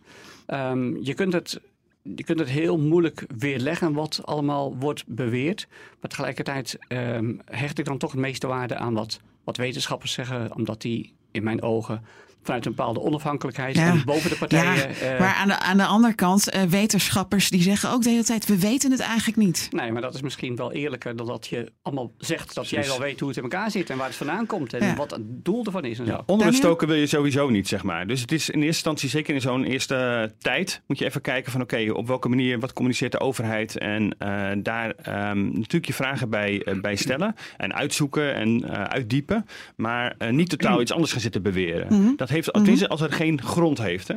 Um, 0.46 1.02
je 1.02 1.14
kunt 1.14 1.32
het 1.32 1.60
je 2.02 2.24
kunt 2.24 2.38
het 2.38 2.48
heel 2.48 2.78
moeilijk 2.78 3.24
weerleggen 3.38 3.92
wat 3.92 4.20
allemaal 4.24 4.76
wordt 4.76 5.04
beweerd. 5.06 5.66
Maar 6.00 6.10
tegelijkertijd 6.10 6.78
um, 6.88 7.40
hecht 7.44 7.78
ik 7.78 7.84
dan 7.84 7.98
toch 7.98 8.10
het 8.10 8.20
meeste 8.20 8.46
waarde 8.46 8.76
aan 8.76 8.94
wat, 8.94 9.20
wat 9.44 9.56
wetenschappers 9.56 10.12
zeggen, 10.12 10.54
omdat 10.54 10.80
die 10.80 11.12
in 11.30 11.42
mijn 11.42 11.62
ogen 11.62 12.04
vanuit 12.42 12.66
een 12.66 12.74
bepaalde 12.74 13.00
onafhankelijkheid 13.00 13.76
en 13.76 14.02
boven 14.04 14.30
de 14.30 14.36
partijen. 14.36 14.88
Ja, 15.00 15.12
uh, 15.12 15.20
maar 15.20 15.34
aan 15.34 15.48
de, 15.48 15.58
aan 15.58 15.76
de 15.76 15.84
andere 15.84 16.14
kant, 16.14 16.54
uh, 16.54 16.62
wetenschappers 16.62 17.50
die 17.50 17.62
zeggen 17.62 17.90
ook 17.90 18.02
de 18.02 18.10
hele 18.10 18.24
tijd, 18.24 18.46
we 18.46 18.58
weten 18.58 18.90
het 18.90 19.00
eigenlijk 19.00 19.36
niet. 19.36 19.68
Nee, 19.70 19.92
maar 19.92 20.02
dat 20.02 20.14
is 20.14 20.22
misschien 20.22 20.56
wel 20.56 20.72
eerlijker 20.72 21.16
dan 21.16 21.26
dat 21.26 21.46
je 21.46 21.72
allemaal 21.82 22.12
zegt 22.18 22.54
dat 22.54 22.68
jij 22.68 22.86
wel 22.86 22.98
weet 22.98 23.20
hoe 23.20 23.28
het 23.28 23.36
in 23.36 23.42
elkaar 23.42 23.70
zit 23.70 23.90
en 23.90 23.96
waar 23.96 24.06
het 24.06 24.16
vandaan 24.16 24.46
komt 24.46 24.72
en 24.72 24.96
wat 24.96 25.10
het 25.10 25.20
doel 25.24 25.64
ervan 25.64 25.84
is. 25.84 25.98
En 25.98 26.06
ja, 26.06 26.22
onderstoken 26.26 26.88
wil 26.88 26.96
je 26.96 27.06
sowieso 27.06 27.50
niet, 27.50 27.68
zeg 27.68 27.82
maar. 27.82 28.06
Dus 28.06 28.20
het 28.20 28.32
is 28.32 28.50
in 28.50 28.54
eerste 28.54 28.66
instantie, 28.66 29.08
zeker 29.08 29.34
in 29.34 29.40
zo'n 29.40 29.64
eerste 29.64 30.32
tijd, 30.38 30.82
moet 30.86 30.98
je 30.98 31.04
even 31.04 31.20
kijken 31.20 31.52
van 31.52 31.60
oké, 31.60 31.90
op 31.92 32.06
welke 32.06 32.28
manier, 32.28 32.60
wat 32.60 32.72
communiceert 32.72 33.12
de 33.12 33.20
overheid 33.20 33.78
en 33.78 34.02
uh, 34.02 34.50
daar 34.62 34.88
um, 35.30 35.44
natuurlijk 35.44 35.86
je 35.86 35.92
vragen 35.92 36.30
bij, 36.30 36.66
bij 36.80 36.96
stellen 36.96 37.34
en 37.56 37.74
uitzoeken 37.74 38.34
en 38.34 38.68
uitdiepen, 38.88 39.46
maar 39.76 40.16
niet 40.30 40.48
totaal 40.48 40.80
iets 40.80 40.92
anders 40.92 41.12
gaan 41.12 41.20
zitten 41.20 41.42
beweren. 41.42 41.86
Mm 41.88 42.04
-hmm. 42.04 42.16
Dat 42.16 42.29
heeft, 42.30 42.54
mm 42.54 42.84
als 42.88 43.00
er 43.00 43.12
geen 43.12 43.42
grond 43.42 43.78
heeft. 43.78 44.08
Hè. 44.08 44.14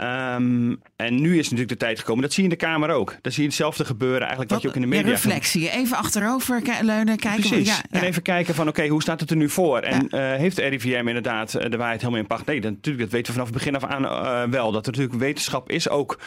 Um, 0.00 0.80
en 0.96 1.20
nu 1.20 1.38
is 1.38 1.42
natuurlijk 1.42 1.68
de 1.68 1.76
tijd 1.76 1.98
gekomen. 1.98 2.22
Dat 2.22 2.32
zie 2.32 2.44
je 2.44 2.50
in 2.50 2.58
de 2.58 2.64
Kamer 2.64 2.90
ook. 2.90 3.16
Dan 3.20 3.32
zie 3.32 3.42
je 3.42 3.48
hetzelfde 3.48 3.84
gebeuren 3.84 4.20
eigenlijk 4.20 4.50
wat, 4.50 4.62
wat 4.62 4.62
je 4.62 4.68
ook 4.68 4.84
in 4.84 4.90
de 4.90 4.96
media... 4.96 5.10
reflectie. 5.10 5.70
Even 5.70 5.96
achterover 5.96 6.62
leunen, 6.82 7.16
kijken. 7.16 7.48
Precies. 7.48 7.68
Ja, 7.68 7.82
ja. 7.90 8.00
En 8.00 8.06
even 8.06 8.22
kijken 8.22 8.54
van 8.54 8.68
oké, 8.68 8.86
hoe 8.86 9.02
staat 9.02 9.20
het 9.20 9.30
er 9.30 9.36
nu 9.36 9.48
voor? 9.48 9.78
En 9.78 10.06
ja. 10.10 10.32
uh, 10.32 10.38
heeft 10.38 10.56
de 10.56 10.62
RIVM 10.62 11.04
inderdaad 11.06 11.54
uh, 11.54 11.70
de 11.70 11.76
waarheid 11.76 12.00
helemaal 12.00 12.20
in 12.20 12.26
pacht? 12.26 12.46
Nee, 12.46 12.60
dat, 12.60 12.72
natuurlijk, 12.72 13.04
dat 13.04 13.12
weten 13.12 13.26
we 13.26 13.38
vanaf 13.38 13.48
het 13.48 13.56
begin 13.56 13.76
af 13.76 13.84
aan 13.84 14.04
uh, 14.04 14.52
wel. 14.52 14.72
Dat 14.72 14.86
er 14.86 14.92
natuurlijk 14.92 15.20
wetenschap 15.20 15.70
is 15.70 15.88
ook... 15.88 16.18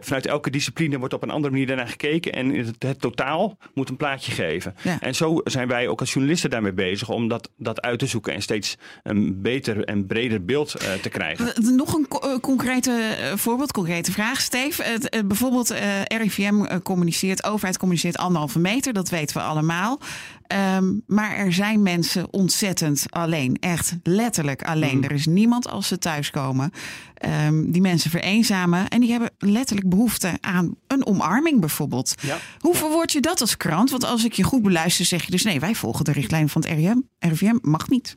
vanuit 0.00 0.26
elke 0.26 0.50
discipline 0.50 0.98
wordt 0.98 1.14
op 1.14 1.22
een 1.22 1.30
andere 1.30 1.52
manier 1.52 1.66
daarnaar 1.66 1.88
gekeken. 1.88 2.32
En 2.32 2.54
het, 2.54 2.82
het 2.82 3.00
totaal 3.00 3.58
moet 3.74 3.88
een 3.88 3.96
plaatje 3.96 4.32
geven. 4.32 4.74
En 5.00 5.14
zo 5.14 5.40
zijn 5.44 5.68
wij 5.68 5.88
ook 5.88 6.00
als 6.00 6.12
journalisten 6.12 6.50
daarmee 6.50 6.72
bezig... 6.72 7.08
om 7.08 7.28
dat, 7.28 7.50
dat 7.56 7.82
uit 7.82 7.98
te 7.98 8.06
zoeken 8.06 8.34
en 8.34 8.42
steeds 8.42 8.76
een 9.02 9.42
beter 9.42 9.84
en 9.84 10.06
breder 10.06 10.44
beeld 10.44 10.70
te 11.02 11.08
krijgen. 11.08 11.76
Nog 11.76 11.94
een 11.94 12.40
concrete 12.84 13.38
voorbeeld, 13.38 13.72
concrete 13.72 14.12
vraag, 14.12 14.40
Steve. 14.40 14.98
Uh, 15.14 15.20
bijvoorbeeld 15.26 15.72
uh, 15.72 16.02
RIVM 16.02 16.80
communiceert, 16.82 17.44
overheid 17.44 17.78
communiceert 17.78 18.16
anderhalve 18.16 18.58
meter, 18.58 18.92
dat 18.92 19.08
weten 19.08 19.36
we 19.36 19.42
allemaal. 19.42 20.00
Um, 20.76 21.02
maar 21.06 21.36
er 21.36 21.52
zijn 21.52 21.82
mensen 21.82 22.32
ontzettend 22.32 23.06
alleen, 23.10 23.56
echt 23.60 23.96
letterlijk 24.02 24.62
alleen. 24.62 24.96
Mm. 24.96 25.04
Er 25.04 25.12
is 25.12 25.26
niemand 25.26 25.68
als 25.68 25.88
ze 25.88 25.98
thuiskomen. 25.98 26.70
Um, 27.46 27.72
die 27.72 27.80
mensen 27.80 28.10
vereenzamen 28.10 28.88
en 28.88 29.00
die 29.00 29.10
hebben 29.10 29.30
letterlijk 29.38 29.88
behoefte 29.88 30.32
aan 30.40 30.74
een 30.86 31.06
omarming 31.06 31.60
bijvoorbeeld. 31.60 32.14
Ja. 32.20 32.38
Hoe 32.58 32.74
verwoord 32.74 33.12
je 33.12 33.20
dat 33.20 33.40
als 33.40 33.56
krant? 33.56 33.90
Want 33.90 34.04
als 34.04 34.24
ik 34.24 34.32
je 34.32 34.42
goed 34.42 34.62
beluister, 34.62 35.04
zeg 35.04 35.24
je 35.24 35.30
dus 35.30 35.42
nee, 35.42 35.60
wij 35.60 35.74
volgen 35.74 36.04
de 36.04 36.12
richtlijnen 36.12 36.48
van 36.48 36.62
het 36.62 36.70
RIVM. 36.70 36.98
RIVM 37.18 37.58
mag 37.60 37.88
niet. 37.88 38.16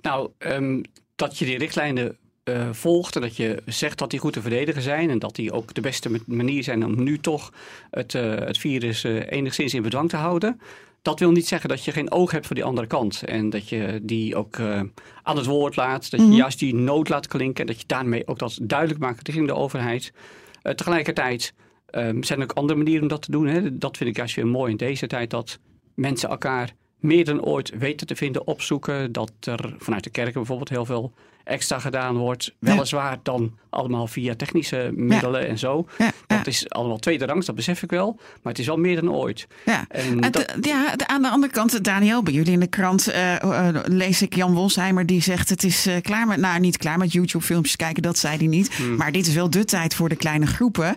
Nou, 0.00 0.30
um, 0.38 0.82
dat 1.16 1.38
je 1.38 1.44
die 1.44 1.58
richtlijnen 1.58 2.16
uh, 2.44 2.68
volgt 2.72 3.16
en 3.16 3.22
dat 3.22 3.36
je 3.36 3.62
zegt 3.66 3.98
dat 3.98 4.10
die 4.10 4.20
goed 4.20 4.32
te 4.32 4.40
verdedigen 4.40 4.82
zijn 4.82 5.10
en 5.10 5.18
dat 5.18 5.34
die 5.34 5.52
ook 5.52 5.74
de 5.74 5.80
beste 5.80 6.20
manier 6.26 6.62
zijn 6.62 6.84
om 6.84 7.02
nu 7.02 7.18
toch 7.18 7.52
het, 7.90 8.14
uh, 8.14 8.34
het 8.34 8.58
virus 8.58 9.04
uh, 9.04 9.30
enigszins 9.30 9.74
in 9.74 9.82
bedwang 9.82 10.08
te 10.08 10.16
houden. 10.16 10.60
Dat 11.02 11.18
wil 11.18 11.30
niet 11.30 11.48
zeggen 11.48 11.68
dat 11.68 11.84
je 11.84 11.92
geen 11.92 12.10
oog 12.10 12.30
hebt 12.30 12.46
voor 12.46 12.54
die 12.54 12.64
andere 12.64 12.86
kant 12.86 13.22
en 13.22 13.50
dat 13.50 13.68
je 13.68 14.00
die 14.02 14.36
ook 14.36 14.60
aan 15.22 15.36
het 15.36 15.46
woord 15.46 15.76
laat, 15.76 16.10
dat 16.10 16.20
je 16.20 16.26
mm-hmm. 16.26 16.36
juist 16.38 16.58
die 16.58 16.74
nood 16.74 17.08
laat 17.08 17.26
klinken 17.26 17.60
en 17.60 17.66
dat 17.66 17.80
je 17.80 17.86
daarmee 17.86 18.26
ook 18.26 18.38
dat 18.38 18.58
duidelijk 18.62 19.00
maakt 19.00 19.26
richting 19.26 19.46
de 19.46 19.54
overheid. 19.54 20.12
tegelijkertijd 20.62 21.54
um, 21.90 22.22
zijn 22.22 22.38
er 22.38 22.44
ook 22.44 22.52
andere 22.52 22.78
manieren 22.78 23.02
om 23.02 23.08
dat 23.08 23.22
te 23.22 23.30
doen. 23.30 23.46
Hè. 23.46 23.78
Dat 23.78 23.96
vind 23.96 24.10
ik 24.10 24.16
juist 24.16 24.34
weer 24.34 24.46
mooi 24.46 24.70
in 24.70 24.76
deze 24.76 25.06
tijd 25.06 25.30
dat 25.30 25.58
mensen 25.94 26.28
elkaar 26.28 26.74
meer 26.98 27.24
dan 27.24 27.42
ooit 27.42 27.78
weten 27.78 28.06
te 28.06 28.16
vinden, 28.16 28.46
opzoeken. 28.46 29.12
Dat 29.12 29.32
er 29.40 29.74
vanuit 29.78 30.04
de 30.04 30.10
kerken 30.10 30.34
bijvoorbeeld 30.34 30.68
heel 30.68 30.84
veel 30.84 31.12
extra 31.44 31.78
gedaan 31.78 32.16
wordt. 32.16 32.54
Weliswaar 32.58 33.18
dan 33.22 33.52
allemaal 33.70 34.06
via 34.06 34.34
technische 34.34 34.90
middelen 34.94 35.48
en 35.48 35.58
zo. 35.58 35.86
Dat 36.26 36.46
is 36.46 36.70
allemaal 36.70 36.98
tweede 36.98 37.26
rangs, 37.26 37.46
dat 37.46 37.54
besef 37.54 37.82
ik 37.82 37.90
wel. 37.90 38.16
Maar 38.42 38.52
het 38.52 38.58
is 38.58 38.66
wel 38.66 38.76
meer 38.76 39.00
dan 39.00 39.12
ooit. 39.12 39.46
Ja, 39.64 39.84
en 39.88 40.20
dat... 40.20 40.54
ja 40.60 40.94
aan 41.06 41.22
de 41.22 41.28
andere 41.28 41.52
kant, 41.52 41.84
Daniel, 41.84 42.22
bij 42.22 42.32
jullie 42.32 42.52
in 42.52 42.60
de 42.60 42.66
krant 42.66 43.08
uh, 43.08 43.32
uh, 43.44 43.68
lees 43.84 44.22
ik 44.22 44.34
Jan 44.34 44.54
Wolsheimer 44.54 45.06
die 45.06 45.22
zegt 45.22 45.48
het 45.48 45.64
is 45.64 45.86
uh, 45.86 45.94
klaar 46.02 46.26
met, 46.26 46.38
nou 46.38 46.60
niet 46.60 46.76
klaar 46.76 46.98
met 46.98 47.12
YouTube 47.12 47.44
filmpjes 47.44 47.76
kijken, 47.76 48.02
dat 48.02 48.18
zei 48.18 48.36
hij 48.36 48.46
niet. 48.46 48.74
Hmm. 48.74 48.96
Maar 48.96 49.12
dit 49.12 49.26
is 49.26 49.34
wel 49.34 49.50
de 49.50 49.64
tijd 49.64 49.94
voor 49.94 50.08
de 50.08 50.16
kleine 50.16 50.46
groepen. 50.46 50.94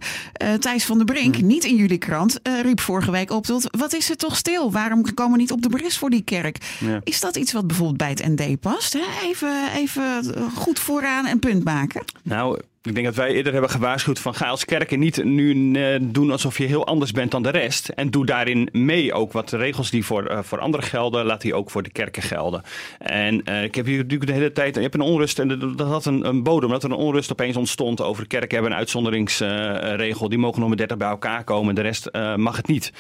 Thijs 0.60 0.86
van 0.86 0.98
der 0.98 1.06
Brink, 1.06 1.36
hmm. 1.36 1.48
niet 1.48 1.64
in 1.64 1.76
jullie 1.76 1.98
krant, 1.98 2.40
riep 2.62 2.80
vorige 2.80 3.12
week 3.12 3.32
op 3.32 3.46
tot 3.46 3.68
wat 3.78 3.94
is 3.94 4.10
er 4.10 4.18
toch 4.18 4.36
stil? 4.36 4.72
Waarom 4.72 5.14
komen 5.14 5.32
we 5.32 5.38
niet 5.38 5.52
op 5.52 5.62
de 5.62 5.70
bris 5.70 5.98
voor 5.98 6.10
die 6.10 6.22
kerk? 6.22 6.58
Ja. 6.80 7.02
Is 7.04 7.20
dat 7.20 7.36
iets 7.36 7.52
wat 7.54 7.68
bijvoorbeeld 7.68 7.98
bij 7.98 8.10
het 8.10 8.40
ND 8.40 8.60
past? 8.60 8.94
Hè? 8.94 9.04
Even, 9.24 9.72
even 9.76 10.37
goed 10.56 10.80
vooraan 10.80 11.28
een 11.28 11.40
punt 11.40 11.64
maken? 11.64 12.04
Nou, 12.24 12.60
ik 12.82 12.94
denk 12.94 13.06
dat 13.06 13.16
wij 13.16 13.34
eerder 13.34 13.52
hebben 13.52 13.70
gewaarschuwd 13.70 14.20
van 14.20 14.36
ga 14.36 14.48
als 14.48 14.66
kerken 14.66 15.00
niet 15.00 15.24
nu 15.24 15.54
uh, 15.54 16.00
doen 16.02 16.32
alsof 16.32 16.58
je 16.58 16.66
heel 16.66 16.86
anders 16.86 17.12
bent 17.12 17.32
dan 17.32 17.44
de 17.44 17.50
rest. 17.50 17.88
En 17.90 18.12
doe 18.12 18.26
daarin 18.26 18.70
mee 18.72 19.14
ook 19.14 19.32
wat 19.32 19.52
regels 19.52 19.90
die 19.90 20.06
voor, 20.06 20.32
uh, 20.32 20.40
voor 20.42 20.60
anderen 20.60 20.86
gelden, 20.86 21.26
laat 21.26 21.42
die 21.42 21.54
ook 21.54 21.72
voor 21.72 21.84
de 21.84 21.92
kerken 21.92 22.22
gelden. 22.22 22.62
En 23.00 23.42
uh, 23.50 23.64
ik 23.64 23.76
heb 23.76 23.86
hier 23.86 23.98
natuurlijk 23.98 24.30
de 24.30 24.36
hele 24.36 24.52
tijd, 24.52 24.76
je 24.76 24.82
hebt 24.82 24.94
een 24.94 25.02
onrust 25.02 25.40
en 25.40 25.74
dat 25.76 25.88
had 25.88 26.06
een, 26.06 26.28
een 26.28 26.44
bodem, 26.44 26.70
dat 26.70 26.84
er 26.84 26.92
een 26.92 26.98
onrust 26.98 27.32
opeens 27.32 27.58
ontstond 27.58 28.02
over 28.02 28.28
kerken 28.28 28.54
hebben 28.54 28.72
een 28.72 28.78
uitzonderingsregel. 28.78 30.30
die 30.30 30.38
mogen 30.38 30.60
nog 30.60 30.70
met 30.70 30.78
30 30.78 30.98
bij 30.98 31.08
elkaar 31.08 31.44
komen, 31.44 31.76
de 31.76 31.82
rest 31.82 32.10
mag 32.36 32.58
het 32.58 32.68
niet. 32.68 32.94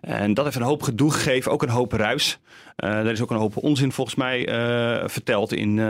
En 0.00 0.34
dat 0.34 0.44
heeft 0.44 0.56
een 0.56 0.62
hoop 0.62 0.82
gedoe 0.82 1.12
gegeven, 1.12 1.52
ook 1.52 1.62
een 1.62 1.68
hoop 1.68 1.92
ruis. 1.92 2.38
Er 2.76 3.06
is 3.06 3.20
ook 3.20 3.30
een 3.30 3.36
hoop 3.36 3.56
onzin 3.56 3.92
volgens 3.92 4.16
mij 4.16 4.48
verteld 5.06 5.52
in, 5.52 5.80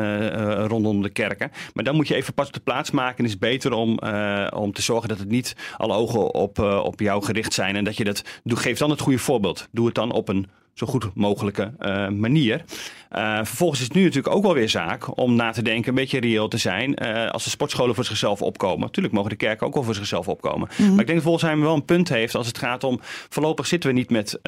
rondom 0.66 1.02
de 1.02 1.11
kerken. 1.11 1.50
Maar 1.75 1.85
dan 1.85 1.97
moet 1.97 2.09
je 2.09 2.14
even 2.14 2.35
pas 2.35 2.47
op 2.47 2.52
de 2.52 2.61
plaats 2.61 2.90
maken. 2.90 3.25
Is 3.25 3.38
beter 3.40 3.73
om, 3.73 3.99
om 4.54 4.73
te 4.73 4.82
zorgen 4.82 5.09
dat 5.09 5.18
het 5.18 5.28
niet 5.28 5.56
alle 5.76 5.94
ogen 5.94 6.35
op, 6.35 6.59
op 6.59 7.00
jou 7.00 7.25
gericht 7.25 7.52
zijn. 7.52 7.76
En 7.76 7.85
dat 7.85 7.97
je 7.97 8.04
dat 8.04 8.23
doe, 8.44 8.59
geef 8.59 8.78
dan 8.78 8.90
het 8.90 9.00
goede 9.00 9.18
voorbeeld. 9.18 9.68
Doe 9.73 9.87
het 9.87 9.94
dan 9.94 10.12
op 10.12 10.28
een 10.28 10.47
zo 10.80 10.87
goed 10.87 11.10
mogelijke 11.14 11.72
uh, 11.80 12.08
manier. 12.08 12.64
Uh, 13.16 13.37
vervolgens 13.37 13.80
is 13.80 13.87
het 13.87 13.94
nu 13.94 14.02
natuurlijk 14.02 14.34
ook 14.34 14.42
wel 14.42 14.54
weer 14.54 14.68
zaak 14.68 15.18
om 15.18 15.34
na 15.34 15.50
te 15.50 15.62
denken, 15.62 15.88
een 15.88 15.94
beetje 15.94 16.20
reëel 16.20 16.49
te 16.49 16.56
zijn. 16.56 16.94
Uh, 17.02 17.30
als 17.30 17.44
de 17.44 17.50
sportscholen 17.50 17.94
voor 17.94 18.04
zichzelf 18.04 18.42
opkomen. 18.42 18.80
Natuurlijk 18.80 19.14
mogen 19.14 19.30
de 19.30 19.37
kerken 19.37 19.66
ook 19.66 19.75
wel 19.75 19.82
voor 19.82 19.94
zichzelf 19.94 20.28
opkomen. 20.28 20.68
Mm 20.70 20.76
-hmm. 20.76 20.90
Maar 20.90 21.00
ik 21.00 21.06
denk 21.06 21.18
dat 21.18 21.28
Volksheim 21.28 21.60
wel 21.60 21.75
een 21.75 21.84
punt 21.84 22.08
heeft 22.08 22.34
als 22.34 22.46
het 22.46 22.58
gaat 22.58 22.84
om. 22.84 23.00
Voorlopig 23.28 23.66
zitten 23.66 23.90
we 23.90 23.96
niet 23.96 24.10
met, 24.10 24.38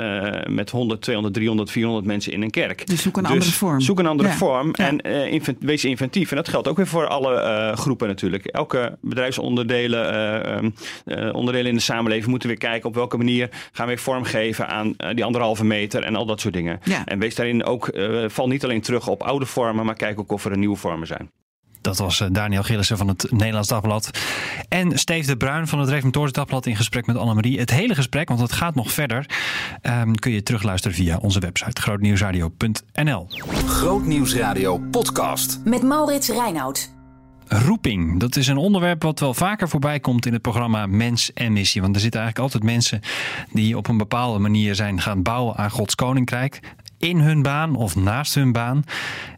met 0.48 0.70
100, 0.70 1.02
200, 1.02 1.34
300, 1.34 1.70
400 1.70 2.06
mensen 2.06 2.32
in 2.32 2.42
een 2.42 2.50
kerk. 2.50 2.86
Dus 2.86 3.02
zoek 3.02 3.16
een 3.16 3.22
dus 3.22 3.32
andere 3.32 3.50
vorm. 3.50 3.80
Zoek 3.80 3.98
een 3.98 4.06
andere 4.06 4.28
ja. 4.28 4.34
vorm 4.34 4.68
ja. 4.72 4.86
en 4.86 5.00
invent, 5.30 5.58
wees 5.60 5.84
inventief. 5.84 6.30
En 6.30 6.36
dat 6.36 6.48
geldt 6.48 6.68
ook 6.68 6.76
weer 6.76 6.86
voor 6.86 7.06
alle 7.06 7.72
groepen 7.74 8.08
natuurlijk. 8.08 8.46
Elke 8.46 8.98
bedrijfsonderdelen 9.00 10.72
onderdelen 11.32 11.70
in 11.70 11.74
de 11.74 11.80
samenleving 11.80 12.30
moeten 12.30 12.48
weer 12.48 12.58
kijken 12.58 12.88
op 12.88 12.94
welke 12.94 13.16
manier 13.16 13.48
gaan 13.72 13.88
we 13.88 13.96
vormgeven 13.96 14.68
aan 14.68 14.94
die 15.14 15.24
anderhalve 15.24 15.64
meter 15.64 16.02
en 16.02 16.16
al 16.22 16.28
dat 16.28 16.40
soort 16.40 16.54
dingen. 16.54 16.80
Ja. 16.84 17.04
En 17.04 17.18
wees 17.18 17.34
daarin 17.34 17.64
ook, 17.64 17.88
uh, 17.88 18.24
val 18.28 18.48
niet 18.48 18.64
alleen 18.64 18.80
terug 18.80 19.08
op 19.08 19.22
oude 19.22 19.46
vormen, 19.46 19.84
maar 19.84 19.94
kijk 19.94 20.20
ook 20.20 20.32
of 20.32 20.44
er 20.44 20.58
nieuwe 20.58 20.76
vormen 20.76 21.06
zijn. 21.06 21.30
Dat 21.80 21.98
was 21.98 22.20
eh, 22.20 22.28
Daniel 22.32 22.62
Gillissen 22.62 22.96
van 22.96 23.08
het 23.08 23.26
Nederlands 23.30 23.68
Dagblad. 23.68 24.10
En 24.68 24.98
Steve 24.98 25.26
de 25.26 25.36
Bruin 25.36 25.66
van 25.66 25.78
het 25.78 25.88
Reformatorisch 25.88 26.32
Dagblad 26.32 26.66
in 26.66 26.76
gesprek 26.76 27.06
met 27.06 27.16
Annemarie. 27.16 27.58
Het 27.58 27.70
hele 27.70 27.94
gesprek, 27.94 28.28
want 28.28 28.40
het 28.40 28.52
gaat 28.52 28.74
nog 28.74 28.92
verder, 28.92 29.26
um, 29.82 30.14
kun 30.14 30.32
je 30.32 30.42
terugluisteren 30.42 30.96
via 30.96 31.18
onze 31.18 31.40
website 31.40 31.80
grootnieuwsradio.nl. 31.80 33.26
Grootnieuwsradio 33.66 34.78
podcast. 34.78 35.60
Met 35.64 35.82
Maurits 35.82 36.28
Reinoud. 36.28 37.01
Roeping, 37.52 38.20
dat 38.20 38.36
is 38.36 38.46
een 38.46 38.56
onderwerp 38.56 39.02
wat 39.02 39.20
wel 39.20 39.34
vaker 39.34 39.68
voorbij 39.68 40.00
komt 40.00 40.26
in 40.26 40.32
het 40.32 40.42
programma 40.42 40.86
Mens 40.86 41.32
en 41.32 41.52
Missie. 41.52 41.80
Want 41.80 41.94
er 41.94 42.00
zitten 42.00 42.20
eigenlijk 42.20 42.52
altijd 42.52 42.72
mensen 42.72 43.00
die 43.52 43.76
op 43.76 43.88
een 43.88 43.96
bepaalde 43.96 44.38
manier 44.38 44.74
zijn 44.74 45.00
gaan 45.00 45.22
bouwen 45.22 45.56
aan 45.56 45.70
Gods 45.70 45.94
Koninkrijk 45.94 46.60
in 46.98 47.18
hun 47.18 47.42
baan 47.42 47.76
of 47.76 47.96
naast 47.96 48.34
hun 48.34 48.52
baan. 48.52 48.84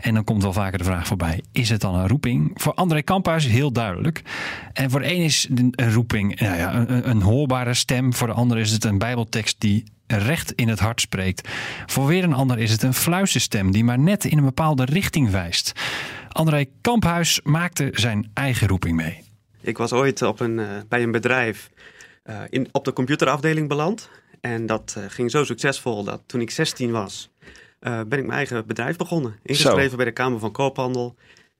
En 0.01 0.15
dan 0.15 0.25
komt 0.25 0.43
wel 0.43 0.53
vaker 0.53 0.79
de 0.79 0.85
vraag 0.85 1.07
voorbij: 1.07 1.43
is 1.53 1.69
het 1.69 1.81
dan 1.81 1.95
een 1.95 2.09
roeping? 2.09 2.51
Voor 2.55 2.75
André 2.75 3.03
Kamphuis 3.03 3.47
heel 3.47 3.73
duidelijk. 3.73 4.23
En 4.73 4.91
voor 4.91 5.01
de 5.01 5.15
een 5.15 5.23
is 5.23 5.49
een 5.51 5.93
roeping 5.93 6.41
nou 6.41 6.57
ja, 6.57 6.75
een, 6.75 7.11
een 7.11 7.23
hoorbare 7.23 7.75
stem. 7.75 8.15
Voor 8.15 8.27
de 8.27 8.33
ander 8.33 8.59
is 8.59 8.71
het 8.71 8.85
een 8.85 8.99
Bijbeltekst 8.99 9.57
die 9.59 9.85
recht 10.07 10.53
in 10.53 10.69
het 10.69 10.79
hart 10.79 11.01
spreekt. 11.01 11.49
Voor 11.87 12.07
weer 12.07 12.25
een 12.25 12.35
ander 12.35 12.59
is 12.59 12.71
het 12.71 12.83
een 12.83 12.95
fluisterstem 12.95 13.71
die 13.71 13.85
maar 13.85 13.99
net 13.99 14.25
in 14.25 14.39
een 14.39 14.45
bepaalde 14.45 14.85
richting 14.85 15.31
wijst. 15.31 15.73
André 16.35 16.65
Kamphuis 16.81 17.41
maakte 17.43 17.91
zijn 17.93 18.31
eigen 18.33 18.69
roeping 18.69 18.97
mee. 18.97 19.25
Ik 19.61 19.79
was 19.79 19.93
ooit 19.93 20.23
op 20.23 20.41
een, 20.41 20.59
uh, 20.59 20.69
bij 20.89 21.03
een 21.03 21.11
bedrijf 21.11 21.71
uh, 22.25 22.41
in, 22.49 22.69
op 22.73 22.85
de 22.85 22.93
computerafdeling 22.93 23.69
beland. 23.69 24.11
En 24.41 24.67
dat 24.67 24.95
uh, 24.99 25.05
ging 25.09 25.31
zo 25.31 25.45
succesvol 25.45 26.05
dat 26.05 26.23
toen 26.27 26.41
ik 26.41 26.51
16 26.51 26.91
was, 26.91 27.31
ben 27.81 28.03
ik 28.03 28.09
mijn 28.09 28.31
eigen 28.31 28.67
bedrijf 28.67 28.97
begonnen. 28.97 29.39
Ingeschreven 29.43 29.91
zo. 29.91 29.97
bij 29.97 30.05
de 30.05 30.13
Kamer 30.13 30.39
van 30.39 30.53
Koophandel. 30.53 31.15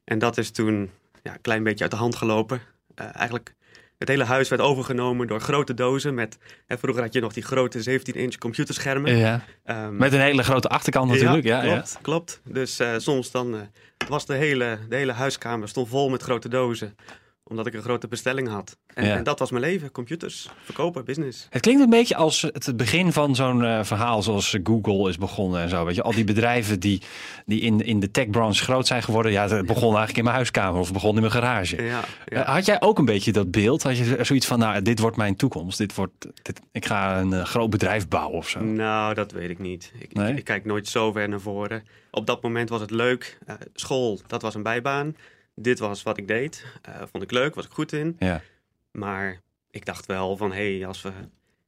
En 0.05 0.19
dat 0.19 0.39
is 0.39 0.51
toen 0.51 0.91
ja, 1.23 1.33
een 1.33 1.41
klein 1.41 1.63
beetje 1.63 1.83
uit 1.83 1.93
de 1.93 1.99
hand 1.99 2.17
gelopen. 2.17 2.61
eigenlijk 2.95 3.55
het 3.99 4.09
hele 4.09 4.25
huis 4.25 4.49
werd 4.49 4.63
overgenomen 4.63 5.27
door 5.27 5.41
grote 5.41 5.75
dozen. 5.75 6.15
Met, 6.15 6.39
hè, 6.67 6.79
vroeger 6.79 7.03
had 7.03 7.13
je 7.13 7.21
nog 7.21 7.33
die 7.33 7.43
grote 7.43 8.01
17-inch 8.01 8.39
computerschermen. 8.39 9.17
Ja. 9.17 9.45
Um, 9.67 9.97
met 9.97 10.13
een 10.13 10.21
hele 10.21 10.43
grote 10.43 10.69
achterkant 10.69 11.11
natuurlijk. 11.11 11.45
Ja, 11.45 11.63
ja 11.63 11.71
klopt. 11.73 11.91
Ja. 11.93 11.99
klopt. 12.03 12.41
Dus 12.45 12.81
uh, 12.81 12.95
soms 12.97 13.31
dan 13.31 13.55
uh, 13.55 13.61
was 14.09 14.27
de 14.27 14.35
hele, 14.35 14.79
de 14.89 14.97
hele 14.97 15.13
huiskamer 15.13 15.69
stond 15.69 15.89
vol 15.89 16.09
met 16.09 16.23
grote 16.23 16.49
dozen 16.49 16.97
omdat 17.45 17.67
ik 17.67 17.75
een 17.75 17.83
grote 17.83 18.09
bestelling 18.09 18.49
had. 18.49 18.77
En, 18.95 19.07
ja. 19.07 19.17
en, 19.17 19.25
dat 19.25 19.39
was 19.39 19.51
mijn 19.51 19.63
leven. 19.63 19.91
Computers, 19.91 20.49
verkopen, 20.63 21.05
business. 21.05 21.47
Het 21.51 21.63
klinkt 21.63 21.83
een 21.83 21.91
beetje 21.91 22.17
als 22.17 22.43
het 22.43 22.77
begin 22.77 23.13
van 23.13 23.35
zo'n 23.35 23.63
uh, 23.63 23.85
verhaal 23.85 24.23
zoals 24.23 24.57
Google 24.63 25.09
is 25.09 25.19
begonnen 25.19 25.61
en 25.61 25.69
zo. 25.69 25.85
Weet 25.85 25.95
je, 25.95 26.03
al 26.03 26.15
die 26.15 26.25
bedrijven 26.25 26.81
die, 26.81 27.03
die 27.47 27.61
in, 27.61 27.81
in 27.81 28.01
de 28.01 28.11
techbranche 28.11 28.65
groot 28.65 28.87
zijn 28.87 29.03
geworden. 29.03 29.33
Ja, 29.33 29.49
het 29.49 29.67
begon 29.67 29.89
eigenlijk 29.89 30.17
in 30.17 30.25
mijn 30.25 30.37
huiskamer 30.37 30.81
of 30.81 30.93
begon 30.93 31.15
in 31.15 31.21
mijn 31.21 31.33
garage. 31.33 31.83
Ja, 31.83 32.05
ja. 32.27 32.41
Uh, 32.41 32.55
had 32.55 32.67
jij 32.67 32.81
ook 32.81 32.99
een 32.99 33.05
beetje 33.05 33.33
dat 33.33 33.51
beeld? 33.51 33.83
Had 33.83 33.99
je 33.99 34.19
zoiets 34.21 34.47
van, 34.47 34.59
nou, 34.59 34.83
dit 34.83 34.99
wordt 34.99 35.17
mijn 35.17 35.37
toekomst. 35.37 35.79
Dit 35.79 35.95
wordt, 35.95 36.13
dit, 36.43 36.61
ik 36.73 36.87
ga 36.87 37.21
een 37.21 37.31
uh, 37.31 37.45
groot 37.45 37.71
bedrijf 37.71 38.09
bouwen 38.09 38.37
of 38.37 38.49
zo. 38.49 38.61
Nou, 38.61 39.15
dat 39.15 39.33
weet 39.33 39.51
ik 39.51 39.59
niet. 39.59 39.93
Ik, 39.99 40.15
nee? 40.15 40.31
ik, 40.31 40.39
ik 40.39 40.45
kijk 40.45 40.65
nooit 40.65 40.89
zo 40.89 41.13
ver 41.13 41.29
naar 41.29 41.41
voren. 41.41 41.85
Op 42.11 42.27
dat 42.27 42.43
moment 42.43 42.69
was 42.69 42.81
het 42.81 42.91
leuk. 42.91 43.39
school, 43.75 44.21
dat 44.27 44.43
was 44.43 44.55
een 44.55 44.63
bijbaan 44.63 45.15
dit 45.55 45.79
was 45.79 46.03
wat 46.03 46.19
ik 46.19 46.29
deed. 46.29 46.65
Uh, 46.89 47.03
vond 47.11 47.23
ik 47.23 47.31
leuk, 47.31 47.55
was 47.55 47.65
ik 47.65 47.73
goed 47.73 47.93
in. 47.93 48.17
Ja. 48.19 48.43
Maar 48.91 49.41
ik 49.71 49.85
dacht 49.85 50.07
wel 50.07 50.37
van, 50.37 50.53
hé, 50.53 50.77
hey, 50.77 50.87
als 50.87 51.03
we... 51.03 51.11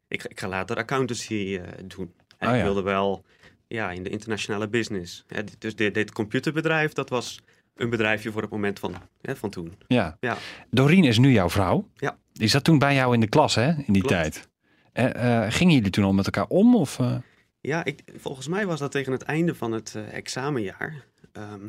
Ik, 0.08 0.24
ik 0.24 0.40
ga 0.40 0.48
later 0.48 0.76
accountancy 0.76 1.34
uh, 1.34 1.62
doen. 1.84 2.14
En 2.38 2.48
Oh, 2.48 2.54
ik 2.54 2.60
ja. 2.60 2.64
wilde 2.66 2.82
wel 2.82 3.24
ja, 3.66 3.90
in 3.90 4.02
de 4.02 4.10
internationale 4.10 4.68
business. 4.68 5.24
Dus 5.58 5.76
dit, 5.76 5.94
dit 5.94 6.12
computerbedrijf, 6.12 6.92
dat 6.92 7.08
was 7.08 7.40
een 7.74 7.90
bedrijfje 7.90 8.32
voor 8.32 8.42
het 8.42 8.50
moment 8.50 8.78
van, 8.78 8.94
hè, 9.20 9.36
van 9.36 9.50
toen. 9.50 9.72
Ja. 9.86 10.16
Ja. 10.20 10.36
Doreen 10.70 11.04
is 11.04 11.18
nu 11.18 11.32
jouw 11.32 11.50
vrouw. 11.50 11.88
Ja. 11.94 12.18
Die 12.32 12.48
zat 12.48 12.64
toen 12.64 12.78
bij 12.78 12.94
jou 12.94 13.14
in 13.14 13.20
de 13.20 13.28
klas, 13.28 13.54
hè, 13.54 13.68
in 13.68 13.92
die 13.92 14.02
Klopt. 14.02 14.08
tijd. 14.08 14.48
Eh, 14.92 15.44
eh, 15.44 15.52
gingen 15.52 15.74
jullie 15.74 15.90
toen 15.90 16.04
al 16.04 16.12
met 16.12 16.24
elkaar 16.24 16.46
om? 16.46 16.76
Of, 16.76 16.98
eh? 16.98 17.16
Ja, 17.60 17.84
ik, 17.84 18.02
volgens 18.16 18.48
mij 18.48 18.66
was 18.66 18.78
dat 18.78 18.90
tegen 18.90 19.12
het 19.12 19.22
einde 19.22 19.54
van 19.54 19.72
het 19.72 19.94
eh, 19.94 20.12
examenjaar. 20.12 21.04
Ehm, 21.32 21.68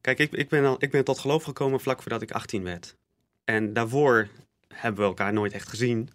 kijk, 0.00 0.18
ik, 0.18 0.32
ik, 0.32 0.48
ben 0.48 0.64
al, 0.64 0.76
ik 0.78 0.90
ben 0.90 1.04
tot 1.04 1.18
geloof 1.18 1.42
gekomen 1.42 1.80
vlak 1.80 2.02
voordat 2.02 2.22
ik 2.22 2.30
18 2.30 2.64
werd. 2.64 2.96
En 3.44 3.72
daarvoor 3.72 4.28
hebben 4.68 5.00
we 5.00 5.06
elkaar 5.06 5.32
nooit 5.32 5.52
echt 5.52 5.68
gezien. 5.68 6.10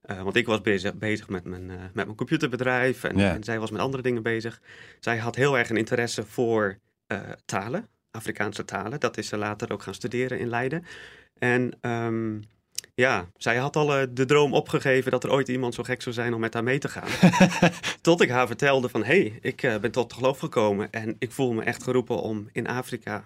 Eh, 0.00 0.22
want 0.22 0.36
ik 0.36 0.46
was 0.46 0.60
bezig, 0.60 0.94
bezig 0.94 1.28
met, 1.28 1.44
mijn, 1.44 1.70
eh, 1.70 1.76
met 1.76 2.04
mijn 2.04 2.14
computerbedrijf 2.14 3.04
en, 3.04 3.44
zij 3.44 3.58
was 3.58 3.70
met 3.70 3.80
andere 3.80 4.02
dingen 4.02 4.22
bezig. 4.22 4.60
Zij 5.00 5.18
had 5.18 5.36
heel 5.36 5.58
erg 5.58 5.70
een 5.70 5.76
interesse 5.76 6.24
voor 6.24 6.78
eh, 7.06 7.20
talen, 7.44 7.88
Afrikaanse 8.10 8.64
talen. 8.64 9.00
Dat 9.00 9.16
is 9.16 9.28
ze 9.28 9.36
later 9.36 9.72
ook 9.72 9.82
gaan 9.82 9.94
studeren 9.94 10.38
in 10.38 10.48
Leiden. 10.48 10.84
En 11.38 11.78
ehm, 11.80 12.40
ja, 12.96 13.26
zij 13.36 13.56
had 13.56 13.76
al 13.76 13.96
eh, 13.96 14.06
de 14.10 14.24
droom 14.24 14.54
opgegeven 14.54 15.10
dat 15.10 15.24
er 15.24 15.30
ooit 15.30 15.48
iemand 15.48 15.74
zo 15.74 15.82
gek 15.82 16.02
zou 16.02 16.14
zijn 16.14 16.34
om 16.34 16.40
met 16.40 16.54
haar 16.54 16.62
mee 16.62 16.78
te 16.78 16.88
gaan. 16.88 17.30
tot 18.00 18.20
ik 18.20 18.28
haar 18.30 18.46
vertelde 18.46 18.88
van, 18.88 19.04
hé, 19.04 19.06
hey, 19.20 19.38
ik 19.40 19.62
eh, 19.62 19.76
ben 19.76 19.90
tot 19.90 20.12
geloof 20.12 20.38
gekomen 20.38 20.90
en 20.90 21.16
ik 21.18 21.32
voel 21.32 21.52
me 21.52 21.62
echt 21.62 21.82
geroepen 21.82 22.20
om 22.20 22.48
in 22.52 22.66
Afrika 22.68 23.24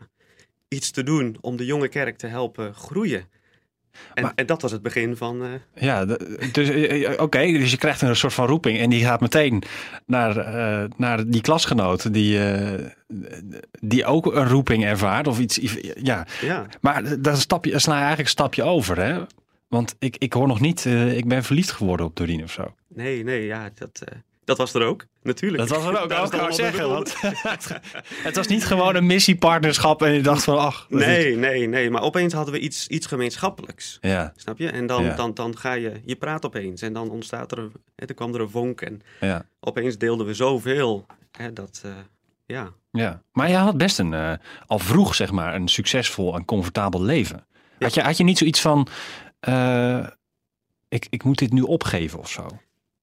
iets 0.68 0.90
te 0.90 1.02
doen 1.02 1.36
om 1.40 1.56
de 1.56 1.64
jonge 1.64 1.88
kerk 1.88 2.16
te 2.18 2.26
helpen 2.26 2.74
groeien. 2.74 3.24
En, 4.14 4.22
Maar- 4.22 4.32
en 4.34 4.46
dat 4.46 4.62
was 4.62 4.72
het 4.72 4.82
begin 4.82 5.16
van, 5.16 5.42
eh, 5.44 5.48
Ja, 5.82 6.04
dus, 6.52 7.16
oké, 7.16 7.46
dus 7.46 7.70
je 7.70 7.76
krijgt 7.76 8.02
een 8.02 8.16
soort 8.16 8.34
van 8.34 8.46
roeping 8.46 8.78
en 8.78 8.90
die 8.90 9.04
gaat 9.04 9.20
meteen 9.20 9.62
naar, 10.06 10.34
naar 10.96 11.26
die 11.26 11.40
klasgenoot 11.40 12.12
die, 12.12 12.40
die 13.80 14.04
ook 14.04 14.34
een 14.34 14.48
roeping 14.48 14.84
ervaart 14.84 15.26
of 15.26 15.38
iets. 15.38 15.58
Ja, 16.02 16.26
ja, 16.40 16.66
maar 16.80 17.20
dan, 17.22 17.36
stap 17.36 17.64
je, 17.64 17.78
sla 17.78 17.92
je 17.92 17.98
eigenlijk 17.98 18.28
een 18.28 18.34
stapje 18.34 18.62
over, 18.62 18.96
hè? 19.00 19.20
Want 19.70 19.96
ik, 19.98 20.16
ik 20.18 20.32
hoor 20.32 20.46
nog 20.46 20.60
niet, 20.60 20.86
eh, 20.86 21.16
ik 21.16 21.28
ben 21.28 21.42
verliefd 21.44 21.70
geworden 21.70 22.06
op 22.06 22.16
Doreen 22.16 22.42
of 22.42 22.52
zo. 22.52 22.74
nee, 22.88 23.24
nee, 23.24 23.44
ja, 23.46 23.70
dat, 23.74 24.02
eh, 24.04 24.18
dat 24.44 24.58
was 24.58 24.74
er 24.74 24.82
ook, 24.82 25.06
natuurlijk. 25.22 25.68
Dat 25.68 25.82
was 25.82 25.86
er 25.94 26.02
ook, 26.02 26.08
dat 26.14 26.30
wou 26.30 26.42
het 26.42 26.48
ik 26.48 26.64
zeggen. 26.64 26.88
Want 26.88 27.16
het 28.26 28.36
was 28.36 28.46
niet 28.46 28.64
gewoon 28.64 28.94
een 28.94 29.06
missiepartnerschap 29.06 30.02
en 30.02 30.12
je 30.12 30.20
dacht 30.22 30.44
van, 30.44 30.58
ach. 30.58 30.86
is- 30.88 30.96
Nee, 30.96 31.36
nee, 31.36 31.66
nee, 31.68 31.90
maar 31.90 32.02
opeens 32.02 32.32
hadden 32.32 32.54
we 32.54 32.60
iets, 32.60 32.88
iets 32.88 33.06
gemeenschappelijks. 33.06 33.98
Ja, 34.00 34.32
Snap 34.36 34.58
je? 34.58 34.70
En 34.70 34.86
dan, 34.86 35.04
Ja. 35.04 35.14
dan, 35.14 35.34
dan 35.34 35.56
ga 35.58 35.72
je, 35.72 35.92
je 36.04 36.16
praat 36.16 36.44
opeens 36.46 36.82
en 36.82 36.92
dan 36.92 37.10
ontstaat 37.10 37.52
er, 37.52 37.58
hè, 37.96 38.06
er 38.06 38.14
kwam 38.14 38.34
er 38.34 38.40
een 38.40 38.50
vonk 38.50 38.80
en 38.80 39.02
ja. 39.20 39.44
opeens 39.60 39.98
deelden 39.98 40.26
we 40.26 40.34
zoveel. 40.34 41.06
Hè, 41.32 41.52
dat, 41.52 41.80
eh, 41.84 41.90
ja. 42.46 42.72
Ja, 42.92 43.22
maar 43.32 43.48
je 43.48 43.56
had 43.56 43.76
best 43.76 43.98
een, 43.98 44.38
al 44.66 44.78
vroeg 44.78 45.14
zeg 45.14 45.30
maar, 45.30 45.54
een 45.54 45.68
succesvol 45.68 46.34
en 46.34 46.44
comfortabel 46.44 47.02
leven. 47.02 47.46
Had, 47.78 47.94
je, 47.94 48.00
had 48.00 48.16
je 48.16 48.24
niet 48.24 48.38
zoiets 48.38 48.60
van, 48.60 48.86
eh, 49.40 50.06
ik, 50.88 51.06
ik 51.10 51.24
moet 51.24 51.38
dit 51.38 51.52
nu 51.52 51.62
opgeven 51.62 52.18
of 52.18 52.30
zo? 52.30 52.48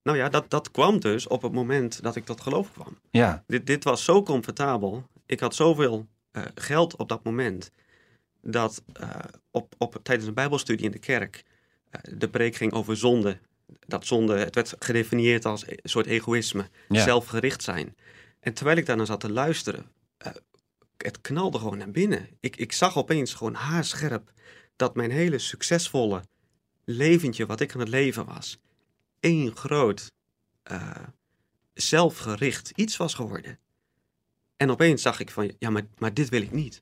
Nou 0.03 0.17
ja, 0.17 0.29
dat, 0.29 0.49
dat 0.49 0.71
kwam 0.71 0.99
dus 0.99 1.27
op 1.27 1.41
het 1.41 1.51
moment 1.51 2.03
dat 2.03 2.15
ik 2.15 2.25
tot 2.25 2.41
geloof 2.41 2.71
kwam. 2.71 2.97
Ja, 3.09 3.43
Dit, 3.47 3.65
dit 3.65 3.83
was 3.83 4.03
zo 4.03 4.23
comfortabel. 4.23 5.07
Ik 5.25 5.39
had 5.39 5.55
zoveel 5.55 6.07
eh, 6.31 6.43
geld 6.55 6.95
op 6.95 7.09
dat 7.09 7.23
moment. 7.23 7.71
Dat 8.41 8.83
eh, 8.93 9.09
op, 9.51 9.75
op, 9.77 9.99
tijdens 10.03 10.27
een 10.27 10.33
bijbelstudie 10.33 10.85
in 10.85 10.91
de 10.91 10.99
kerk 10.99 11.43
de 12.17 12.29
preek 12.29 12.55
ging 12.55 12.71
over 12.73 12.97
zonde. 12.97 13.39
Dat 13.87 14.05
zonde, 14.05 14.37
het 14.37 14.55
werd 14.55 14.75
gedefinieerd 14.79 15.45
als 15.45 15.67
een 15.67 15.79
soort 15.83 16.05
egoïsme. 16.05 16.69
Ja. 16.89 17.03
Zelfgericht 17.03 17.63
zijn. 17.63 17.95
En 18.39 18.53
terwijl 18.53 18.77
ik 18.77 18.85
daarna 18.85 19.05
zat 19.05 19.19
te 19.19 19.31
luisteren, 19.31 19.91
het 20.97 21.21
knalde 21.21 21.57
gewoon 21.57 21.77
naar 21.77 21.91
binnen. 21.91 22.27
Ik, 22.39 22.55
ik 22.55 22.71
zag 22.71 22.97
opeens 22.97 23.33
gewoon 23.33 23.53
haarscherp 23.53 24.31
dat 24.77 24.95
mijn 24.95 25.11
hele 25.11 25.39
succesvolle 25.39 26.23
leventje 26.85 27.45
wat 27.45 27.59
ik 27.59 27.73
aan 27.73 27.79
het 27.79 27.89
leven 27.89 28.25
was, 28.25 28.59
één 29.19 29.55
groot 29.55 30.11
eh, 30.63 30.91
zelfgericht 31.73 32.71
iets 32.75 32.97
was 32.97 33.13
geworden. 33.13 33.59
En 34.57 34.69
opeens 34.71 35.01
zag 35.01 35.19
ik 35.19 35.31
van, 35.31 35.51
ja, 35.59 35.69
maar, 35.69 35.83
maar 35.97 36.13
dit 36.13 36.29
wil 36.29 36.41
ik 36.41 36.51
niet. 36.51 36.81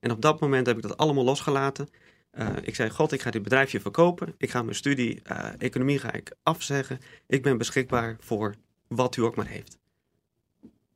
En 0.00 0.10
op 0.10 0.22
dat 0.22 0.40
moment 0.40 0.66
heb 0.66 0.76
ik 0.76 0.82
dat 0.82 0.96
allemaal 0.96 1.24
losgelaten. 1.24 1.88
Eh, 2.30 2.48
ik 2.62 2.74
zei, 2.74 2.90
God, 2.90 3.12
ik 3.12 3.22
ga 3.22 3.30
dit 3.30 3.42
bedrijfje 3.42 3.80
verkopen. 3.80 4.34
Ik 4.38 4.50
ga 4.50 4.62
mijn 4.62 4.76
studie 4.76 5.22
eh, 5.22 5.48
economie 5.58 5.98
ga 5.98 6.12
ik 6.12 6.32
afzeggen. 6.42 7.00
Ik 7.26 7.42
ben 7.42 7.58
beschikbaar 7.58 8.16
voor 8.20 8.54
wat 8.88 9.16
u 9.16 9.22
ook 9.22 9.36
maar 9.36 9.46
heeft. 9.46 9.78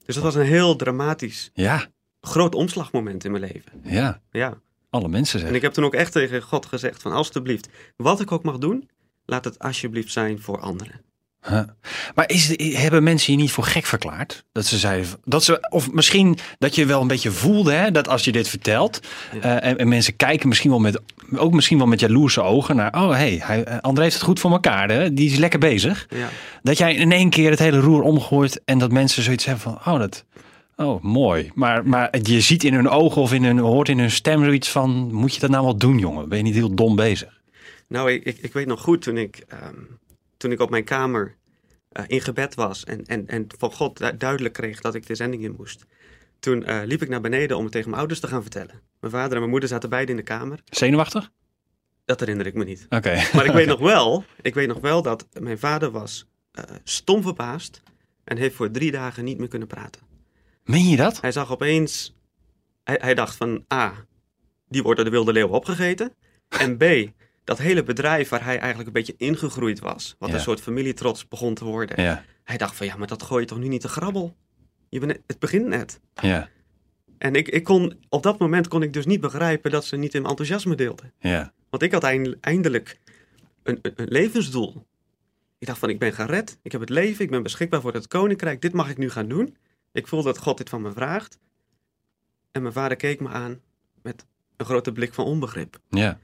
Dus 0.04 0.14
dat 0.14 0.24
was 0.24 0.34
een 0.34 0.42
heel 0.46 0.76
dramatisch, 0.76 1.50
Ja, 1.54 1.90
groot 2.20 2.54
omslagmoment 2.54 3.24
in 3.24 3.30
mijn 3.30 3.42
leven. 3.42 3.80
ja. 3.82 4.22
Ja. 4.30 4.60
Alle 4.94 5.08
mensen 5.08 5.34
En 5.34 5.38
zeggen. 5.40 5.56
ik 5.56 5.62
heb 5.62 5.72
toen 5.72 5.84
ook 5.84 5.94
echt 5.94 6.12
tegen 6.12 6.42
God 6.42 6.66
gezegd 6.66 7.02
van 7.02 7.12
alstublieft, 7.12 7.68
wat 7.96 8.20
ik 8.20 8.32
ook 8.32 8.42
mag 8.42 8.58
doen, 8.58 8.88
laat 9.26 9.44
het 9.44 9.58
alsjeblieft 9.58 10.12
zijn 10.12 10.40
voor 10.40 10.60
anderen. 10.60 11.00
Huh. 11.48 11.60
Maar 12.14 12.28
is, 12.28 12.54
hebben 12.76 13.02
mensen 13.02 13.32
je 13.32 13.38
niet 13.38 13.50
voor 13.52 13.64
gek 13.64 13.84
verklaard? 13.84 14.44
Dat 14.52 14.66
ze 14.66 14.78
zeiden, 14.78 15.08
dat 15.24 15.44
ze, 15.44 15.66
of 15.70 15.92
misschien 15.92 16.38
dat 16.58 16.74
je 16.74 16.86
wel 16.86 17.00
een 17.00 17.06
beetje 17.06 17.30
voelde 17.30 17.72
hè, 17.72 17.90
dat 17.90 18.08
als 18.08 18.24
je 18.24 18.32
dit 18.32 18.48
vertelt. 18.48 19.00
eh, 19.40 19.64
en, 19.64 19.78
en 19.78 19.88
mensen 19.88 20.16
kijken 20.16 20.48
misschien 20.48 20.70
wel 20.70 20.78
met, 20.78 21.00
ook 21.36 21.52
misschien 21.52 21.78
wel 21.78 21.86
met 21.86 22.00
jaloerse 22.00 22.40
ogen 22.42 22.76
naar. 22.76 22.94
Oh 22.94 23.10
hey, 23.10 23.40
hij- 23.42 23.80
André 23.80 24.02
heeft 24.02 24.14
het 24.14 24.24
goed 24.24 24.40
voor 24.40 24.50
elkaar. 24.50 24.88
Hè? 24.90 25.12
Die 25.14 25.30
is 25.30 25.36
lekker 25.36 25.58
bezig. 25.58 26.06
Ja. 26.10 26.28
Dat 26.62 26.78
jij 26.78 26.94
in 26.94 27.12
één 27.12 27.30
keer 27.30 27.50
het 27.50 27.58
hele 27.58 27.80
roer 27.80 28.02
omgooit 28.02 28.60
en 28.64 28.78
dat 28.78 28.92
mensen 28.92 29.22
zoiets 29.22 29.44
hebben 29.44 29.62
van, 29.62 29.78
oh 29.94 29.98
dat, 29.98 30.24
oh 30.76 31.02
mooi. 31.02 31.50
Maar, 31.54 31.86
maar 31.88 32.18
je 32.22 32.40
ziet 32.40 32.64
in 32.64 32.74
hun 32.74 32.88
ogen 32.88 33.22
of 33.22 33.32
in 33.32 33.44
hun, 33.44 33.58
hoort 33.58 33.88
in 33.88 33.98
hun 33.98 34.10
stem 34.10 34.44
zoiets 34.44 34.70
van, 34.70 34.90
moet 35.12 35.34
je 35.34 35.40
dat 35.40 35.50
nou 35.50 35.64
wel 35.64 35.76
doen 35.76 35.98
jongen? 35.98 36.28
Ben 36.28 36.38
je 36.38 36.44
niet 36.44 36.54
heel 36.54 36.74
dom 36.74 36.96
bezig? 36.96 37.40
Nou, 37.88 38.12
ik, 38.12 38.24
ik, 38.24 38.38
ik 38.38 38.52
weet 38.52 38.66
nog 38.66 38.80
goed 38.80 39.02
toen 39.02 39.16
ik, 39.16 39.44
ehm, 39.48 39.74
toen 40.36 40.52
ik 40.52 40.60
op 40.60 40.70
mijn 40.70 40.84
kamer 40.84 41.36
eh, 41.88 42.04
in 42.06 42.20
gebed 42.20 42.54
was 42.54 42.84
en, 42.84 43.04
en, 43.06 43.26
en 43.28 43.46
van 43.58 43.72
God 43.72 43.98
du- 43.98 44.16
duidelijk 44.16 44.54
kreeg 44.54 44.80
dat 44.80 44.94
ik 44.94 45.06
de 45.06 45.14
zending 45.14 45.42
in 45.42 45.54
moest. 45.56 45.84
Toen 46.38 46.64
eh, 46.64 46.80
liep 46.84 47.02
ik 47.02 47.08
naar 47.08 47.20
beneden 47.20 47.56
om 47.56 47.62
het 47.62 47.72
tegen 47.72 47.86
mijn 47.88 47.98
ouders 47.98 48.20
te 48.20 48.26
gaan 48.26 48.42
vertellen. 48.42 48.80
Mijn 49.00 49.12
vader 49.12 49.32
en 49.32 49.38
mijn 49.38 49.50
moeder 49.50 49.68
zaten 49.68 49.88
beide 49.90 50.10
in 50.10 50.16
de 50.16 50.22
kamer. 50.22 50.58
Zenuwachtig? 50.64 51.30
Dat 52.04 52.20
herinner 52.20 52.46
ik 52.46 52.54
me 52.54 52.64
niet. 52.64 52.86
Oké. 52.88 53.22
Maar 53.34 53.44
ik 53.44 53.52
weet 53.52 53.66
nog 53.76 53.80
wel, 53.80 54.24
ik 54.42 54.54
weet 54.54 54.68
nog 54.68 54.80
wel 54.80 55.02
dat 55.02 55.26
mijn 55.40 55.58
vader 55.58 55.90
was 55.90 56.26
eh, 56.52 56.64
stom 56.84 57.22
verbaasd 57.22 57.82
en 58.24 58.36
heeft 58.36 58.54
voor 58.54 58.70
drie 58.70 58.90
dagen 58.90 59.24
niet 59.24 59.38
meer 59.38 59.48
kunnen 59.48 59.68
praten. 59.68 60.00
Meen 60.64 60.88
je 60.88 60.96
dat? 60.96 61.20
Hij 61.20 61.32
zag 61.32 61.52
opeens, 61.52 62.14
hij, 62.84 62.98
hij 63.00 63.14
dacht 63.14 63.36
van 63.36 63.64
A, 63.72 64.06
die 64.68 64.82
wordt 64.82 64.96
door 64.96 65.04
de 65.04 65.14
wilde 65.14 65.32
leeuw 65.32 65.48
opgegeten. 65.48 66.12
En 66.48 66.76
B, 66.76 66.84
dat 67.44 67.58
hele 67.58 67.82
bedrijf 67.82 68.28
waar 68.28 68.44
hij 68.44 68.58
eigenlijk 68.58 68.86
een 68.86 68.92
beetje 68.92 69.14
ingegroeid 69.16 69.78
was, 69.80 70.16
wat 70.18 70.28
Ja. 70.28 70.34
een 70.34 70.40
soort 70.40 70.60
familietrots 70.60 71.28
begon 71.28 71.54
te 71.54 71.64
worden. 71.64 72.02
Ja, 72.02 72.24
Hij 72.44 72.56
dacht 72.56 72.76
van 72.76 72.86
ja, 72.86 72.96
maar 72.96 73.06
dat 73.06 73.22
gooi 73.22 73.40
je 73.40 73.46
toch 73.48 73.58
nu 73.58 73.68
niet 73.68 73.80
te 73.80 73.88
grabbel? 73.88 74.36
Je 74.88 74.98
bent, 75.00 75.18
het 75.26 75.38
begint 75.38 75.66
net. 75.66 76.00
ja, 76.14 76.48
En 77.18 77.34
ik, 77.34 77.48
ik 77.48 77.64
kon, 77.64 78.04
op 78.08 78.22
dat 78.22 78.38
moment 78.38 78.68
kon 78.68 78.82
ik 78.82 78.92
dus 78.92 79.06
niet 79.06 79.20
begrijpen 79.20 79.70
dat 79.70 79.84
ze 79.84 79.96
niet 79.96 80.14
in 80.14 80.24
enthousiasme 80.26 80.74
deelden. 80.74 81.12
ja. 81.18 81.52
Want 81.70 81.82
ik 81.86 81.92
had 81.92 82.02
eind- 82.02 82.36
eindelijk 82.40 82.98
een, 83.62 83.78
een, 83.82 83.92
een 83.96 84.08
levensdoel. 84.08 84.86
Ik 85.58 85.66
dacht 85.66 85.78
van, 85.78 85.88
ik 85.88 85.98
ben 85.98 86.12
gered, 86.12 86.58
ik 86.62 86.72
heb 86.72 86.80
het 86.80 86.90
leven, 86.90 87.24
ik 87.24 87.30
ben 87.30 87.42
beschikbaar 87.42 87.80
voor 87.80 87.92
het 87.94 88.06
koninkrijk, 88.08 88.60
dit 88.60 88.72
mag 88.72 88.90
ik 88.90 88.98
nu 88.98 89.10
gaan 89.10 89.28
doen. 89.28 89.56
Ik 89.94 90.06
voel 90.06 90.22
dat 90.22 90.38
God 90.38 90.56
dit 90.58 90.68
van 90.68 90.82
me 90.82 90.92
vraagt. 90.92 91.38
En 92.52 92.62
mijn 92.62 92.74
vader 92.74 92.96
keek 92.96 93.20
me 93.20 93.28
aan 93.28 93.60
met 94.02 94.26
een 94.56 94.66
grote 94.66 94.92
blik 94.92 95.14
van 95.14 95.24
onbegrip. 95.24 95.78
Ja. 95.88 96.18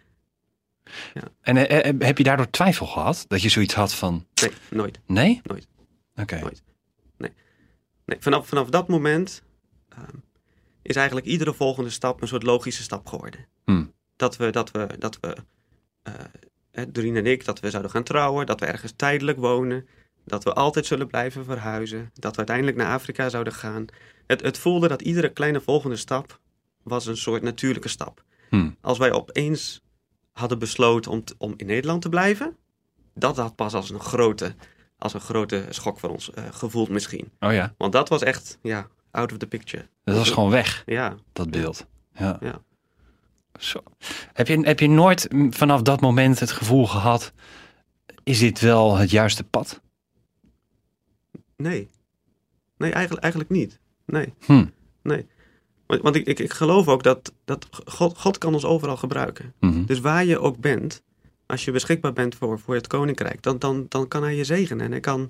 Ja. 1.15 1.23
En 1.41 1.57
eh, 1.57 1.89
eh, 1.89 1.95
heb 1.99 2.19
je 2.19 2.25
daardoor 2.25 2.51
twijfel 2.51 2.87
gehad? 2.87 3.25
Dat 3.29 3.43
je 3.43 3.49
zoiets 3.49 3.75
had 3.75 3.95
van, 3.95 4.27
Nee, 4.35 4.53
nooit. 4.71 5.01
nee? 5.07 5.41
Nooit. 5.43 5.67
Oké. 6.15 6.39
Nooit. 6.39 6.63
Nee, 8.05 8.21
vanaf, 8.21 8.49
vanaf 8.49 8.71
dat 8.71 8.89
moment 8.89 9.43
ehm, 9.89 10.17
is 10.83 10.97
eigenlijk 10.97 11.27
iedere 11.27 11.55
volgende 11.55 11.91
stap 11.91 12.23
een 12.23 12.29
soort 12.29 12.43
logische 12.43 12.83
stap 12.83 13.07
geworden. 13.07 13.47
Hmm. 13.65 13.93
Dat 14.17 14.37
we, 14.37 14.51
dat 14.51 14.71
we, 14.71 14.89
dat 14.99 15.19
we 15.21 15.37
Doreen 16.89 17.17
en 17.17 17.27
ik, 17.27 17.45
dat 17.45 17.61
we 17.61 17.71
zouden 17.71 17.91
gaan 17.91 18.03
trouwen, 18.03 18.47
dat 18.47 18.61
we 18.61 18.67
ergens 18.67 18.93
tijdelijk 18.97 19.39
wonen, 19.39 19.89
dat 20.25 20.45
we 20.45 20.53
altijd 20.53 20.87
zullen 20.87 21.07
blijven 21.07 21.45
verhuizen, 21.45 22.11
dat 22.15 22.33
we 22.33 22.39
uiteindelijk 22.39 22.77
naar 22.77 22.93
Afrika 22.95 23.29
zouden 23.29 23.53
gaan. 23.53 23.85
Het, 24.27 24.43
het 24.43 24.59
voelde 24.59 24.89
dat 24.89 25.03
iedere 25.03 25.29
kleine 25.29 25.61
volgende 25.61 25.97
stap 25.97 26.41
was 26.83 27.07
een 27.07 27.17
soort 27.17 27.43
natuurlijke 27.43 27.89
stap. 27.89 28.25
Hmm. 28.49 28.77
Als 28.81 28.99
wij 28.99 29.13
opeens 29.13 29.83
hadden 30.33 30.59
besloten 30.59 31.11
om, 31.11 31.25
om 31.39 31.55
in 31.57 31.67
Nederland 31.67 32.03
te 32.03 32.09
blijven, 32.09 32.57
dat 33.15 33.37
had 33.37 33.55
pas 33.55 33.75
als 33.75 33.91
een 33.91 34.01
grote, 34.01 34.55
als 34.99 35.15
een 35.15 35.21
grote 35.21 35.67
schok 35.69 35.99
voor 35.99 36.11
ons 36.11 36.31
eh, 36.31 36.45
gevoeld 36.51 36.89
misschien. 36.89 37.31
Oh 37.41 37.53
ja, 37.53 37.75
Want 37.79 37.93
dat 37.93 38.09
was 38.09 38.23
echt, 38.23 38.59
ja, 38.63 38.89
out 39.11 39.33
of 39.33 39.39
the 39.39 39.47
picture. 39.47 39.89
dat 40.05 40.17
was 40.17 40.31
gewoon 40.31 40.51
weg, 40.51 40.83
Ja, 40.87 41.17
dat 41.33 41.51
beeld. 41.51 41.87
Ja. 42.15 42.39
Ja. 42.41 42.63
Zo. 43.59 43.83
Heb, 44.33 44.47
je, 44.49 44.61
heb 44.61 44.81
je 44.81 44.89
nooit 44.89 45.29
vanaf 45.51 45.83
dat 45.83 46.01
moment 46.01 46.41
het 46.41 46.51
gevoel 46.51 46.87
gehad, 46.87 47.33
is 48.25 48.39
dit 48.39 48.61
wel 48.61 48.97
het 48.97 49.11
juiste 49.11 49.45
pad? 49.45 49.81
Nee. 51.61 51.89
Nee, 52.77 52.93
eigenlijk, 52.93 53.23
eigenlijk 53.23 53.53
niet. 53.53 53.79
Nee, 54.07 54.33
Hm. 54.41 54.65
nee. 55.03 55.27
Want, 55.87 56.03
want 56.03 56.17
ik, 56.17 56.27
ik, 56.27 56.39
ik 56.39 56.53
geloof 56.53 56.89
ook 56.89 57.03
dat, 57.03 57.33
dat 57.45 57.67
God, 57.85 58.19
God 58.19 58.39
kan 58.39 58.55
ons 58.55 58.65
overal 58.65 58.97
gebruiken. 58.97 59.55
Mhm. 59.61 59.85
Dus 59.85 60.01
waar 60.01 60.25
je 60.25 60.39
ook 60.39 60.59
bent, 60.59 61.03
als 61.47 61.65
je 61.65 61.71
beschikbaar 61.71 62.13
bent 62.13 62.35
voor, 62.35 62.59
voor 62.59 62.75
het 62.75 62.87
koninkrijk, 62.87 63.43
dan, 63.43 63.59
dan, 63.59 63.87
dan 63.89 64.09
kan 64.09 64.23
hij 64.23 64.37
je 64.37 64.45
zegenen. 64.45 64.85
En 64.85 64.91
hij 64.91 65.01
kan 65.01 65.29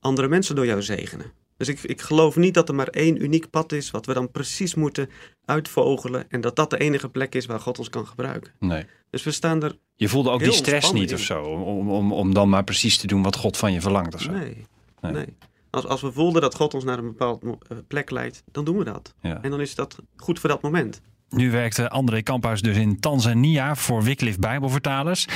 andere 0.00 0.28
mensen 0.28 0.54
door 0.54 0.66
jou 0.66 0.82
zegenen. 0.82 1.32
Dus 1.56 1.68
ik, 1.68 1.82
ik 1.82 2.00
geloof 2.00 2.36
niet 2.36 2.54
dat 2.54 2.68
er 2.68 2.74
maar 2.74 2.88
één 2.88 3.22
uniek 3.22 3.50
pad 3.50 3.72
is, 3.72 3.90
wat 3.90 4.06
we 4.06 4.14
dan 4.14 4.30
precies 4.30 4.74
moeten 4.74 5.10
uitvogelen. 5.44 6.24
En 6.28 6.40
dat 6.40 6.56
dat 6.56 6.70
de 6.70 6.78
enige 6.78 7.08
plek 7.08 7.34
is 7.34 7.46
waar 7.46 7.60
God 7.60 7.78
ons 7.78 7.90
kan 7.90 8.06
gebruiken. 8.06 8.52
Nee. 8.58 8.84
Dus 9.10 9.22
we 9.22 9.30
staan 9.30 9.62
er. 9.62 9.76
Je 9.94 10.08
voelde 10.08 10.30
ook 10.30 10.42
die 10.42 10.52
stress 10.52 10.92
niet 10.92 11.12
of 11.12 11.18
in. 11.18 11.24
zo, 11.24 11.42
om, 11.42 11.90
om, 11.90 12.12
om 12.12 12.34
dan 12.34 12.48
maar 12.48 12.64
precies 12.64 12.98
te 12.98 13.06
doen 13.06 13.22
wat 13.22 13.36
God 13.36 13.56
van 13.56 13.72
je 13.72 13.80
verlangt 13.80 14.14
of 14.14 14.20
zo. 14.22 14.30
Nee. 14.30 14.66
Nee. 15.00 15.12
nee. 15.12 15.36
Als, 15.70 15.86
als 15.86 16.00
we 16.00 16.12
voelden 16.12 16.42
dat 16.42 16.54
God 16.54 16.74
ons 16.74 16.84
naar 16.84 16.98
een 16.98 17.04
bepaald 17.06 17.42
mo- 17.42 17.58
eh, 17.68 17.78
plek 17.86 18.10
leidt, 18.10 18.42
dan 18.52 18.64
doen 18.64 18.76
we 18.78 18.84
dat. 18.84 19.14
Ja. 19.20 19.42
En 19.42 19.50
dan 19.50 19.60
is 19.60 19.74
dat 19.74 19.98
goed 20.16 20.38
voor 20.38 20.48
dat 20.48 20.62
moment. 20.62 21.00
Nu 21.30 21.50
werkte 21.50 21.88
André 21.88 22.22
Kamphuis 22.22 22.62
dus 22.62 22.76
in 22.76 23.00
Tanzania 23.00 23.74
voor 23.74 24.02
Wycliffe 24.02 24.40
Bijbelvertalers. 24.40 25.26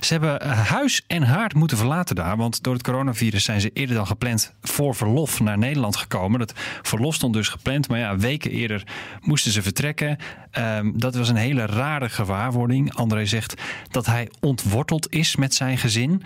Ze 0.00 0.12
hebben 0.12 0.40
eh, 0.40 0.68
huis 0.68 1.02
en 1.06 1.22
haard 1.22 1.54
moeten 1.54 1.76
verlaten 1.76 2.16
daar, 2.16 2.36
want 2.36 2.62
door 2.62 2.72
het 2.72 2.82
coronavirus 2.82 3.44
zijn 3.44 3.60
ze 3.60 3.70
eerder 3.72 3.96
dan 3.96 4.06
gepland 4.06 4.54
voor 4.62 4.94
verlof 4.94 5.40
naar 5.40 5.58
Nederland 5.58 5.96
gekomen. 5.96 6.38
Dat 6.38 6.54
verlof 6.82 7.14
stond 7.14 7.34
dus 7.34 7.48
gepland, 7.48 7.88
maar 7.88 7.98
ja, 7.98 8.16
weken 8.16 8.50
eerder 8.50 8.82
moesten 9.20 9.52
ze 9.52 9.62
vertrekken. 9.62 10.18
Ehm, 10.50 10.90
dat 10.94 11.14
was 11.14 11.28
een 11.28 11.36
hele 11.36 11.66
rare 11.66 12.08
gewaarwording. 12.08 12.94
André 12.94 13.26
zegt 13.26 13.62
dat 13.90 14.06
hij 14.06 14.30
ontworteld 14.40 15.12
is 15.12 15.36
met 15.36 15.54
zijn 15.54 15.78
gezin. 15.78 16.22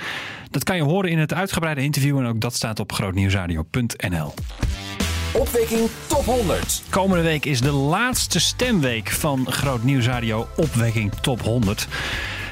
Dat 0.51 0.65
kan 0.65 0.77
je 0.77 0.83
horen 0.83 1.11
in 1.11 1.19
het 1.19 1.35
uitgebreide 1.35 1.83
interview 1.83 2.19
en 2.19 2.27
ook 2.27 2.41
dat 2.41 2.55
staat 2.55 2.81
op 2.81 2.93
grootnieuwsradio.nl. 2.93 4.35
Opwekking 5.39 5.89
Top 6.07 6.25
100. 6.25 6.83
Komende 6.91 7.23
week 7.23 7.45
is 7.45 7.61
de 7.61 7.73
laatste 7.73 8.41
stemweek 8.41 9.11
van 9.11 9.47
Groot 9.53 9.83
Nieuwsradio 9.83 10.49
Opwekking 10.57 11.13
Top 11.21 11.43
100. 11.43 11.89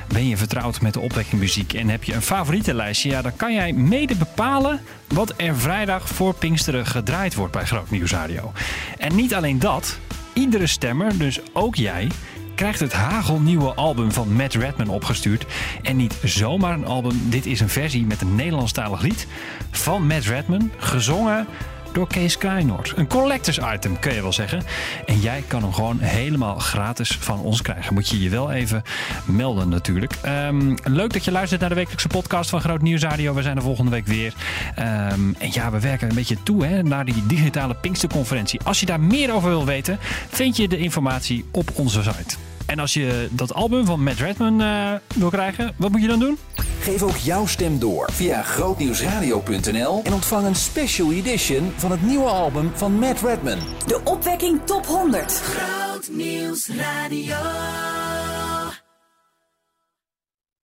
Ben 0.08 0.28
je 0.28 0.36
vertrouwd 0.36 0.80
met 0.80 0.92
de 0.92 1.00
opwekkingmuziek 1.00 1.72
en 1.72 1.88
heb 1.88 2.04
je 2.04 2.14
een 2.14 2.22
favorietenlijstje? 2.22 3.10
Ja, 3.10 3.22
dan 3.22 3.36
kan 3.36 3.54
jij 3.54 3.72
mede 3.72 4.14
bepalen 4.14 4.80
wat 5.08 5.34
er 5.36 5.56
vrijdag 5.56 6.08
voor 6.08 6.34
Pinksteren 6.34 6.86
gedraaid 6.86 7.34
wordt 7.34 7.52
bij 7.52 7.64
Groot 7.64 7.90
Nieuwsradio. 7.90 8.52
En 8.98 9.14
niet 9.14 9.34
alleen 9.34 9.58
dat, 9.58 9.98
iedere 10.32 10.66
stemmer, 10.66 11.18
dus 11.18 11.40
ook 11.52 11.74
jij, 11.74 12.08
krijgt 12.54 12.80
het 12.80 12.92
hagelnieuwe 12.92 13.74
album 13.74 14.12
van 14.12 14.32
Matt 14.32 14.54
Redman 14.54 14.88
opgestuurd. 14.88 15.46
En 15.82 15.96
niet 15.96 16.14
zomaar 16.22 16.74
een 16.74 16.86
album, 16.86 17.20
dit 17.24 17.46
is 17.46 17.60
een 17.60 17.68
versie 17.68 18.04
met 18.04 18.20
een 18.20 18.34
Nederlandstalig 18.34 19.00
lied 19.00 19.26
van 19.70 20.06
Matt 20.06 20.24
Redman, 20.24 20.70
gezongen 20.76 21.46
door 21.94 22.06
Kees 22.08 22.38
Kleinoord. 22.38 22.92
Een 22.96 23.06
collectors 23.06 23.58
item 23.74 23.98
kun 23.98 24.14
je 24.14 24.22
wel 24.22 24.32
zeggen. 24.32 24.62
En 25.06 25.20
jij 25.20 25.44
kan 25.46 25.62
hem 25.62 25.72
gewoon 25.72 25.98
helemaal 25.98 26.54
gratis 26.54 27.16
van 27.20 27.40
ons 27.40 27.62
krijgen. 27.62 27.94
Moet 27.94 28.08
je 28.08 28.22
je 28.22 28.28
wel 28.28 28.50
even 28.52 28.82
melden 29.24 29.68
natuurlijk. 29.68 30.12
Ehm, 30.22 30.76
leuk 30.82 31.12
dat 31.12 31.24
je 31.24 31.30
luistert 31.30 31.60
naar 31.60 31.68
de 31.68 31.74
wekelijkse 31.74 32.08
podcast 32.08 32.50
van 32.50 32.60
Groot 32.60 32.82
Nieuwsradio. 32.82 33.34
We 33.34 33.42
zijn 33.42 33.56
er 33.56 33.62
volgende 33.62 33.90
week 33.90 34.06
weer. 34.06 34.34
Ehm, 34.74 35.32
en 35.38 35.48
ja, 35.50 35.70
we 35.70 35.80
werken 35.80 36.08
een 36.08 36.14
beetje 36.14 36.42
toe 36.42 36.66
hè, 36.66 36.82
naar 36.82 37.04
die 37.04 37.26
digitale 37.26 37.74
Pinksterconferentie. 37.74 38.60
Als 38.64 38.80
je 38.80 38.86
daar 38.86 39.00
meer 39.00 39.32
over 39.32 39.48
wil 39.48 39.64
weten, 39.64 39.98
vind 40.28 40.56
je 40.56 40.68
de 40.68 40.78
informatie 40.78 41.44
op 41.50 41.70
onze 41.74 42.02
site. 42.02 42.53
En 42.66 42.78
als 42.78 42.94
je 42.94 43.28
dat 43.30 43.54
album 43.54 43.84
van 43.86 44.02
Matt 44.02 44.18
Redman 44.18 44.60
eh, 44.60 44.92
wil 45.14 45.30
krijgen, 45.30 45.74
wat 45.76 45.90
moet 45.90 46.00
je 46.00 46.08
dan 46.08 46.18
doen? 46.18 46.38
Geef 46.80 47.02
ook 47.02 47.16
jouw 47.16 47.46
stem 47.46 47.78
door 47.78 48.08
via 48.12 48.42
grootnieuwsradio.nl 48.42 50.00
en 50.04 50.12
ontvang 50.12 50.46
een 50.46 50.54
special 50.54 51.12
edition 51.12 51.72
van 51.76 51.90
het 51.90 52.02
nieuwe 52.02 52.28
album 52.28 52.70
van 52.74 52.92
Matt 52.92 53.20
Redman. 53.20 53.58
De 53.86 54.00
opwekking 54.04 54.60
top 54.64 54.86
100. 54.86 55.32
Groot 55.32 56.08
Nieuws 56.12 56.68
Radio. 56.68 57.36